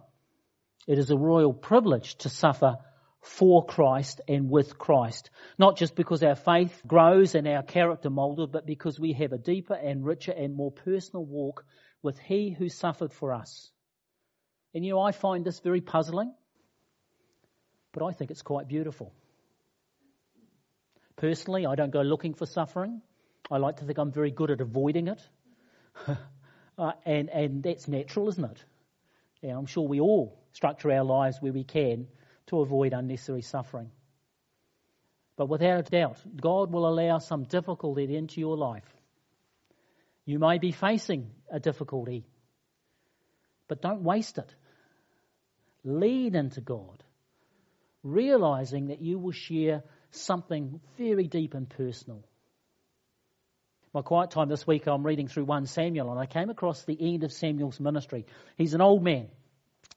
it 0.86 0.98
is 0.98 1.10
a 1.10 1.16
royal 1.16 1.54
privilege 1.54 2.16
to 2.16 2.28
suffer 2.28 2.76
for 3.22 3.64
Christ 3.64 4.20
and 4.28 4.50
with 4.50 4.78
Christ. 4.78 5.30
Not 5.58 5.78
just 5.78 5.96
because 5.96 6.22
our 6.22 6.34
faith 6.34 6.82
grows 6.86 7.34
and 7.34 7.48
our 7.48 7.62
character 7.62 8.10
molded, 8.10 8.52
but 8.52 8.66
because 8.66 9.00
we 9.00 9.14
have 9.14 9.32
a 9.32 9.38
deeper 9.38 9.74
and 9.74 10.04
richer 10.04 10.32
and 10.32 10.54
more 10.54 10.72
personal 10.72 11.24
walk 11.24 11.64
with 12.04 12.18
He 12.18 12.50
who 12.50 12.68
suffered 12.68 13.12
for 13.12 13.32
us. 13.32 13.70
And 14.74 14.84
you 14.84 14.92
know, 14.92 15.00
I 15.00 15.12
find 15.12 15.44
this 15.44 15.60
very 15.60 15.80
puzzling, 15.80 16.32
but 17.92 18.04
I 18.04 18.12
think 18.12 18.30
it's 18.30 18.42
quite 18.42 18.68
beautiful. 18.68 19.12
Personally, 21.16 21.64
I 21.64 21.74
don't 21.74 21.90
go 21.90 22.02
looking 22.02 22.34
for 22.34 22.44
suffering. 22.44 23.00
I 23.50 23.56
like 23.56 23.78
to 23.78 23.84
think 23.84 23.98
I'm 23.98 24.12
very 24.12 24.30
good 24.30 24.50
at 24.50 24.60
avoiding 24.60 25.08
it. 25.08 25.20
uh, 26.78 26.92
and, 27.06 27.30
and 27.30 27.62
that's 27.62 27.88
natural, 27.88 28.28
isn't 28.28 28.44
it? 28.44 28.64
I'm 29.50 29.66
sure 29.66 29.86
we 29.86 30.00
all 30.00 30.38
structure 30.52 30.90
our 30.90 31.04
lives 31.04 31.40
where 31.40 31.52
we 31.52 31.64
can 31.64 32.06
to 32.46 32.60
avoid 32.60 32.92
unnecessary 32.92 33.42
suffering. 33.42 33.90
But 35.36 35.48
without 35.48 35.88
a 35.88 35.90
doubt, 35.90 36.18
God 36.40 36.72
will 36.72 36.86
allow 36.86 37.18
some 37.18 37.44
difficulty 37.44 38.16
into 38.16 38.40
your 38.40 38.56
life 38.56 38.84
you 40.24 40.38
may 40.38 40.58
be 40.58 40.72
facing 40.72 41.30
a 41.50 41.60
difficulty, 41.60 42.24
but 43.68 43.82
don't 43.82 44.02
waste 44.02 44.38
it. 44.38 44.54
Lean 45.84 46.34
into 46.34 46.60
God, 46.60 47.02
realizing 48.02 48.88
that 48.88 49.02
you 49.02 49.18
will 49.18 49.32
share 49.32 49.82
something 50.10 50.80
very 50.96 51.26
deep 51.26 51.54
and 51.54 51.68
personal. 51.68 52.24
My 53.92 54.02
quiet 54.02 54.30
time 54.30 54.48
this 54.48 54.66
week, 54.66 54.86
I'm 54.86 55.06
reading 55.06 55.28
through 55.28 55.44
1 55.44 55.66
Samuel, 55.66 56.10
and 56.10 56.18
I 56.18 56.26
came 56.26 56.50
across 56.50 56.82
the 56.84 56.96
end 57.00 57.22
of 57.22 57.32
Samuel's 57.32 57.78
ministry. 57.78 58.26
He's 58.56 58.74
an 58.74 58.80
old 58.80 59.04
man. 59.04 59.28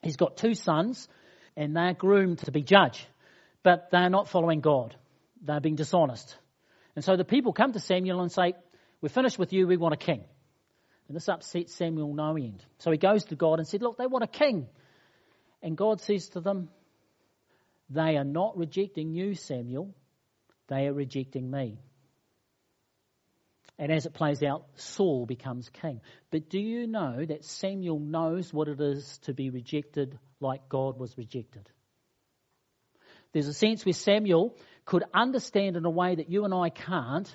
He's 0.03 0.17
got 0.17 0.37
two 0.37 0.53
sons, 0.53 1.07
and 1.55 1.75
they're 1.75 1.93
groomed 1.93 2.39
to 2.39 2.51
be 2.51 2.61
judge, 2.61 3.07
but 3.63 3.89
they're 3.91 4.09
not 4.09 4.29
following 4.29 4.59
God. 4.59 4.95
They're 5.41 5.61
being 5.61 5.75
dishonest. 5.75 6.37
And 6.95 7.03
so 7.03 7.15
the 7.15 7.25
people 7.25 7.53
come 7.53 7.73
to 7.73 7.79
Samuel 7.79 8.21
and 8.21 8.31
say, 8.31 8.53
we're 9.01 9.09
finished 9.09 9.37
with 9.37 9.53
you, 9.53 9.67
we 9.67 9.77
want 9.77 9.93
a 9.93 9.97
king. 9.97 10.23
And 11.07 11.15
this 11.15 11.29
upsets 11.29 11.73
Samuel 11.73 12.13
no 12.13 12.35
end. 12.35 12.63
So 12.79 12.91
he 12.91 12.97
goes 12.97 13.23
to 13.25 13.35
God 13.35 13.59
and 13.59 13.67
said, 13.67 13.81
Look, 13.81 13.97
they 13.97 14.07
want 14.07 14.23
a 14.23 14.27
king. 14.27 14.67
And 15.61 15.77
God 15.77 16.01
says 16.01 16.29
to 16.29 16.41
them, 16.41 16.69
They 17.89 18.17
are 18.17 18.23
not 18.23 18.57
rejecting 18.57 19.13
you, 19.13 19.35
Samuel. 19.35 19.93
They 20.67 20.87
are 20.87 20.93
rejecting 20.93 21.49
me. 21.49 21.79
And 23.79 23.91
as 23.91 24.05
it 24.05 24.13
plays 24.13 24.41
out, 24.41 24.65
Saul 24.75 25.25
becomes 25.25 25.69
king. 25.69 26.01
But 26.31 26.49
do 26.49 26.59
you 26.59 26.87
know 26.87 27.23
that 27.23 27.45
Samuel 27.45 27.99
knows 27.99 28.51
what 28.51 28.67
it 28.67 28.81
is 28.81 29.19
to 29.19 29.33
be 29.33 29.49
rejected 29.49 30.17
like 30.39 30.67
God 30.67 30.99
was 30.99 31.15
rejected? 31.17 31.69
There's 33.33 33.47
a 33.47 33.53
sense 33.53 33.85
where 33.85 33.93
Samuel 33.93 34.57
could 34.85 35.03
understand 35.13 35.75
in 35.75 35.85
a 35.85 35.89
way 35.89 36.15
that 36.15 36.29
you 36.29 36.43
and 36.43 36.53
I 36.53 36.69
can't 36.69 37.33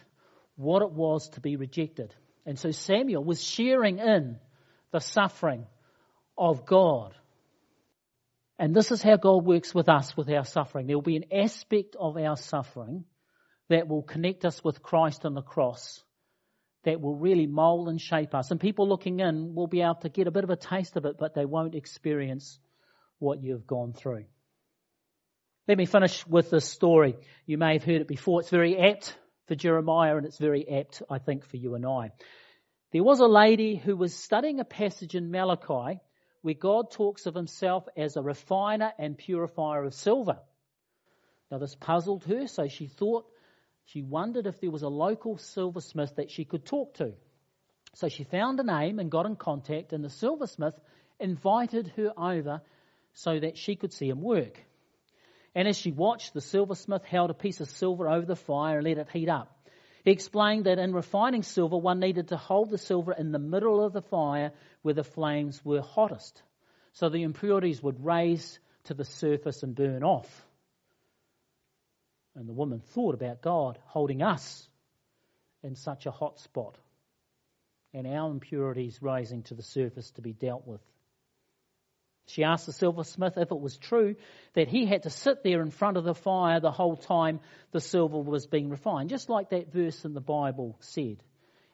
what 0.56 0.82
it 0.82 0.92
was 0.92 1.28
to 1.30 1.40
be 1.40 1.56
rejected. 1.56 2.14
And 2.46 2.58
so 2.58 2.70
Samuel 2.70 3.24
was 3.24 3.42
sharing 3.42 3.98
in 3.98 4.38
the 4.92 5.00
suffering 5.00 5.66
of 6.36 6.66
God. 6.66 7.14
And 8.58 8.74
this 8.74 8.92
is 8.92 9.02
how 9.02 9.16
God 9.16 9.44
works 9.44 9.74
with 9.74 9.88
us 9.88 10.16
with 10.16 10.30
our 10.30 10.44
suffering. 10.44 10.86
There 10.86 10.96
will 10.96 11.02
be 11.02 11.16
an 11.16 11.32
aspect 11.32 11.96
of 11.98 12.16
our 12.16 12.36
suffering 12.36 13.04
that 13.68 13.88
will 13.88 14.02
connect 14.02 14.44
us 14.44 14.62
with 14.62 14.82
Christ 14.82 15.24
on 15.24 15.34
the 15.34 15.42
cross 15.42 16.02
that 16.84 17.00
will 17.00 17.14
really 17.14 17.46
mold 17.46 17.88
and 17.88 18.00
shape 18.00 18.34
us. 18.34 18.50
And 18.50 18.60
people 18.60 18.88
looking 18.88 19.20
in 19.20 19.54
will 19.54 19.68
be 19.68 19.82
able 19.82 19.96
to 20.02 20.08
get 20.08 20.26
a 20.26 20.32
bit 20.32 20.44
of 20.44 20.50
a 20.50 20.56
taste 20.56 20.96
of 20.96 21.04
it, 21.04 21.16
but 21.18 21.34
they 21.34 21.44
won't 21.44 21.74
experience 21.74 22.58
what 23.18 23.42
you've 23.42 23.66
gone 23.66 23.92
through. 23.92 24.24
Let 25.68 25.78
me 25.78 25.86
finish 25.86 26.26
with 26.26 26.50
this 26.50 26.68
story. 26.68 27.16
You 27.46 27.56
may 27.56 27.74
have 27.74 27.84
heard 27.84 28.00
it 28.00 28.08
before. 28.08 28.40
It's 28.40 28.50
very 28.50 28.76
apt 28.78 29.16
for 29.46 29.54
Jeremiah, 29.54 30.16
and 30.16 30.26
it's 30.26 30.38
very 30.38 30.68
apt, 30.68 31.02
I 31.10 31.18
think, 31.18 31.44
for 31.44 31.56
you 31.56 31.74
and 31.74 31.86
I. 31.86 32.10
There 32.92 33.02
was 33.02 33.20
a 33.20 33.26
lady 33.26 33.76
who 33.76 33.96
was 33.96 34.14
studying 34.14 34.60
a 34.60 34.64
passage 34.64 35.14
in 35.14 35.30
Malachi 35.30 36.00
where 36.42 36.54
God 36.54 36.90
talks 36.90 37.26
of 37.26 37.34
himself 37.34 37.86
as 37.96 38.16
a 38.16 38.22
refiner 38.22 38.92
and 38.98 39.16
purifier 39.16 39.84
of 39.84 39.94
silver. 39.94 40.38
Now, 41.50 41.58
this 41.58 41.74
puzzled 41.74 42.24
her, 42.24 42.46
so 42.48 42.68
she 42.68 42.86
thought 42.86 43.26
she 43.84 44.02
wondered 44.02 44.46
if 44.46 44.60
there 44.60 44.70
was 44.70 44.82
a 44.82 44.88
local 44.88 45.38
silversmith 45.38 46.16
that 46.16 46.30
she 46.30 46.44
could 46.44 46.64
talk 46.64 46.94
to. 46.94 47.14
So 47.94 48.08
she 48.08 48.24
found 48.24 48.58
a 48.58 48.64
name 48.64 48.98
and 48.98 49.10
got 49.10 49.26
in 49.26 49.36
contact, 49.36 49.92
and 49.92 50.02
the 50.04 50.10
silversmith 50.10 50.78
invited 51.20 51.88
her 51.96 52.12
over 52.16 52.62
so 53.12 53.38
that 53.38 53.58
she 53.58 53.76
could 53.76 53.92
see 53.92 54.08
him 54.08 54.22
work. 54.22 54.58
And 55.54 55.68
as 55.68 55.76
she 55.76 55.92
watched, 55.92 56.32
the 56.32 56.40
silversmith 56.40 57.04
held 57.04 57.30
a 57.30 57.34
piece 57.34 57.60
of 57.60 57.68
silver 57.68 58.08
over 58.08 58.24
the 58.24 58.36
fire 58.36 58.78
and 58.78 58.86
let 58.86 58.98
it 58.98 59.10
heat 59.10 59.28
up. 59.28 59.56
He 60.04 60.10
explained 60.10 60.64
that 60.64 60.78
in 60.78 60.92
refining 60.92 61.42
silver, 61.42 61.76
one 61.76 62.00
needed 62.00 62.28
to 62.28 62.36
hold 62.36 62.70
the 62.70 62.78
silver 62.78 63.12
in 63.12 63.30
the 63.30 63.38
middle 63.38 63.84
of 63.84 63.92
the 63.92 64.02
fire 64.02 64.52
where 64.82 64.94
the 64.94 65.04
flames 65.04 65.64
were 65.64 65.82
hottest, 65.82 66.42
so 66.92 67.08
the 67.08 67.22
impurities 67.22 67.82
would 67.82 68.04
raise 68.04 68.58
to 68.84 68.94
the 68.94 69.04
surface 69.04 69.62
and 69.62 69.74
burn 69.74 70.02
off. 70.02 70.44
And 72.34 72.48
the 72.48 72.54
woman 72.54 72.80
thought 72.80 73.14
about 73.14 73.42
God 73.42 73.78
holding 73.84 74.22
us 74.22 74.68
in 75.62 75.76
such 75.76 76.06
a 76.06 76.10
hot 76.10 76.40
spot 76.40 76.78
and 77.94 78.06
our 78.06 78.30
impurities 78.30 79.02
rising 79.02 79.42
to 79.44 79.54
the 79.54 79.62
surface 79.62 80.10
to 80.12 80.22
be 80.22 80.32
dealt 80.32 80.66
with. 80.66 80.80
She 82.26 82.44
asked 82.44 82.66
the 82.66 82.72
silversmith 82.72 83.36
if 83.36 83.50
it 83.50 83.60
was 83.60 83.76
true 83.76 84.14
that 84.54 84.68
he 84.68 84.86
had 84.86 85.02
to 85.02 85.10
sit 85.10 85.42
there 85.42 85.60
in 85.60 85.70
front 85.70 85.96
of 85.96 86.04
the 86.04 86.14
fire 86.14 86.60
the 86.60 86.70
whole 86.70 86.96
time 86.96 87.40
the 87.72 87.80
silver 87.80 88.18
was 88.18 88.46
being 88.46 88.70
refined, 88.70 89.10
just 89.10 89.28
like 89.28 89.50
that 89.50 89.72
verse 89.72 90.04
in 90.04 90.14
the 90.14 90.20
Bible 90.20 90.76
said. 90.80 91.22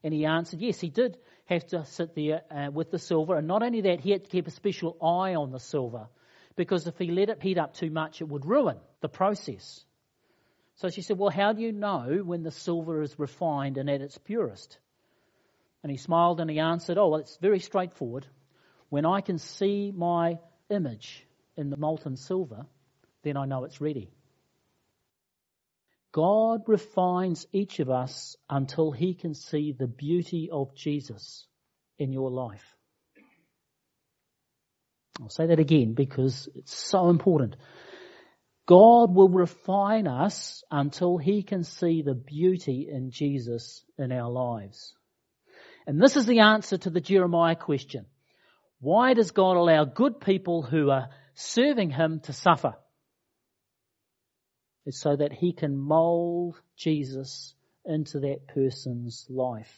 And 0.03 0.15
he 0.15 0.25
answered, 0.25 0.61
yes, 0.61 0.81
he 0.81 0.91
did 0.91 1.19
have 1.47 1.67
to 1.69 1.85
sit 1.85 2.15
there 2.15 2.43
uh, 2.51 2.71
with 2.73 2.91
the 2.91 2.99
silver. 2.99 3.37
And 3.37 3.49
not 3.49 3.63
only 3.63 3.83
that, 3.83 4.01
he 4.01 4.11
had 4.11 4.25
to 4.25 4.31
keep 4.31 4.47
a 4.47 4.53
special 4.53 4.97
eye 5.03 5.35
on 5.35 5.51
the 5.51 5.61
silver 5.61 6.09
because 6.57 6.87
if 6.87 6.99
he 6.99 7.11
let 7.11 7.29
it 7.29 7.43
heat 7.43 7.59
up 7.59 7.75
too 7.75 7.91
much, 7.91 8.21
it 8.21 8.29
would 8.29 8.47
ruin 8.47 8.79
the 9.01 9.09
process. 9.09 9.85
So 10.77 10.89
she 10.89 11.03
said, 11.03 11.19
Well, 11.19 11.31
how 11.31 11.53
do 11.53 11.61
you 11.61 11.73
know 11.73 12.23
when 12.25 12.43
the 12.43 12.51
silver 12.51 13.03
is 13.03 13.19
refined 13.19 13.79
and 13.79 13.91
at 13.91 14.01
its 14.01 14.17
purest? 14.19 14.79
And 15.83 15.91
he 15.91 15.99
smiled 15.99 16.41
and 16.41 16.51
he 16.51 16.59
answered, 16.59 16.99
Oh, 16.99 17.09
well, 17.09 17.21
it's 17.21 17.37
very 17.39 17.61
straightforward. 17.61 18.27
When 18.89 19.05
I 19.05 19.21
can 19.21 19.39
see 19.39 19.93
my 19.95 20.39
image 20.71 21.27
in 21.57 21.71
the 21.71 21.77
molten 21.77 22.17
silver, 22.17 22.67
then 23.23 23.37
I 23.37 23.47
know 23.47 23.65
it's 23.65 23.81
ready. 23.81 24.11
God 26.13 26.63
refines 26.67 27.47
each 27.53 27.81
of 27.81 27.91
us 27.91 28.37
until 28.49 28.91
he 28.93 29.15
can 29.15 29.35
see 29.35 29.73
the 29.73 29.87
beauty 29.87 30.49
of 30.51 30.75
Jesus 30.75 31.47
in 31.99 32.13
your 32.13 32.31
life. 32.31 32.65
I'll 35.21 35.29
say 35.29 35.47
that 35.47 35.59
again 35.59 35.95
because 35.95 36.49
it's 36.55 36.75
so 36.75 37.11
important. 37.11 37.57
God 38.67 39.15
will 39.15 39.29
refine 39.29 40.07
us 40.07 40.63
until 40.71 41.19
he 41.19 41.43
can 41.43 41.65
see 41.65 42.03
the 42.03 42.15
beauty 42.15 42.89
in 42.91 43.11
Jesus 43.11 43.83
in 43.99 44.13
our 44.13 44.31
lives. 44.31 44.95
And 45.87 46.01
this 46.01 46.17
is 46.17 46.27
the 46.27 46.41
answer 46.41 46.79
to 46.79 46.91
the 46.91 47.01
Jeremiah 47.01 47.57
question. 47.57 48.07
Why 48.81 49.15
does 49.15 49.33
God 49.33 49.57
allow 49.57 49.85
good 49.85 50.21
people 50.21 50.63
who 50.63 50.91
are 50.91 51.09
serving 51.35 51.91
him 51.91 52.21
to 52.25 52.33
suffer? 52.33 52.77
It's 54.87 55.01
so 55.01 55.17
that 55.17 55.33
he 55.33 55.53
can 55.53 55.77
mold 55.77 56.61
Jesus 56.77 57.55
into 57.85 58.21
that 58.21 58.49
person's 58.49 59.27
life. 59.29 59.73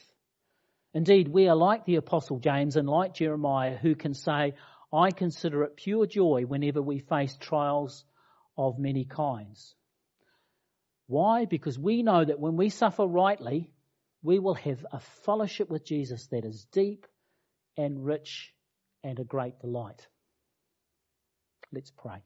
Indeed, 0.92 1.28
we 1.28 1.48
are 1.48 1.56
like 1.56 1.84
the 1.84 1.96
apostle 1.96 2.40
James 2.40 2.76
and 2.76 2.88
like 2.88 3.14
Jeremiah 3.14 3.76
who 3.76 3.94
can 3.94 4.12
say, 4.12 4.54
I 4.92 5.10
consider 5.12 5.62
it 5.64 5.76
pure 5.76 6.06
joy 6.06 6.44
whenever 6.46 6.82
we 6.82 6.98
face 6.98 7.36
trials 7.38 8.04
of 8.58 8.78
many 8.78 9.04
kinds. 9.04 9.74
Why? 11.06 11.44
Because 11.44 11.78
we 11.78 12.02
know 12.02 12.24
that 12.24 12.40
when 12.40 12.56
we 12.56 12.68
suffer 12.68 13.06
rightly, 13.06 13.72
we 14.22 14.38
will 14.38 14.54
have 14.54 14.84
a 14.92 15.00
fellowship 15.24 15.70
with 15.70 15.84
Jesus 15.84 16.26
that 16.28 16.44
is 16.44 16.66
deep 16.72 17.06
and 17.76 18.04
rich 18.04 18.52
and 19.04 19.18
a 19.18 19.24
great 19.24 19.58
delight. 19.60 20.06
Let's 21.72 21.90
pray. 21.90 22.22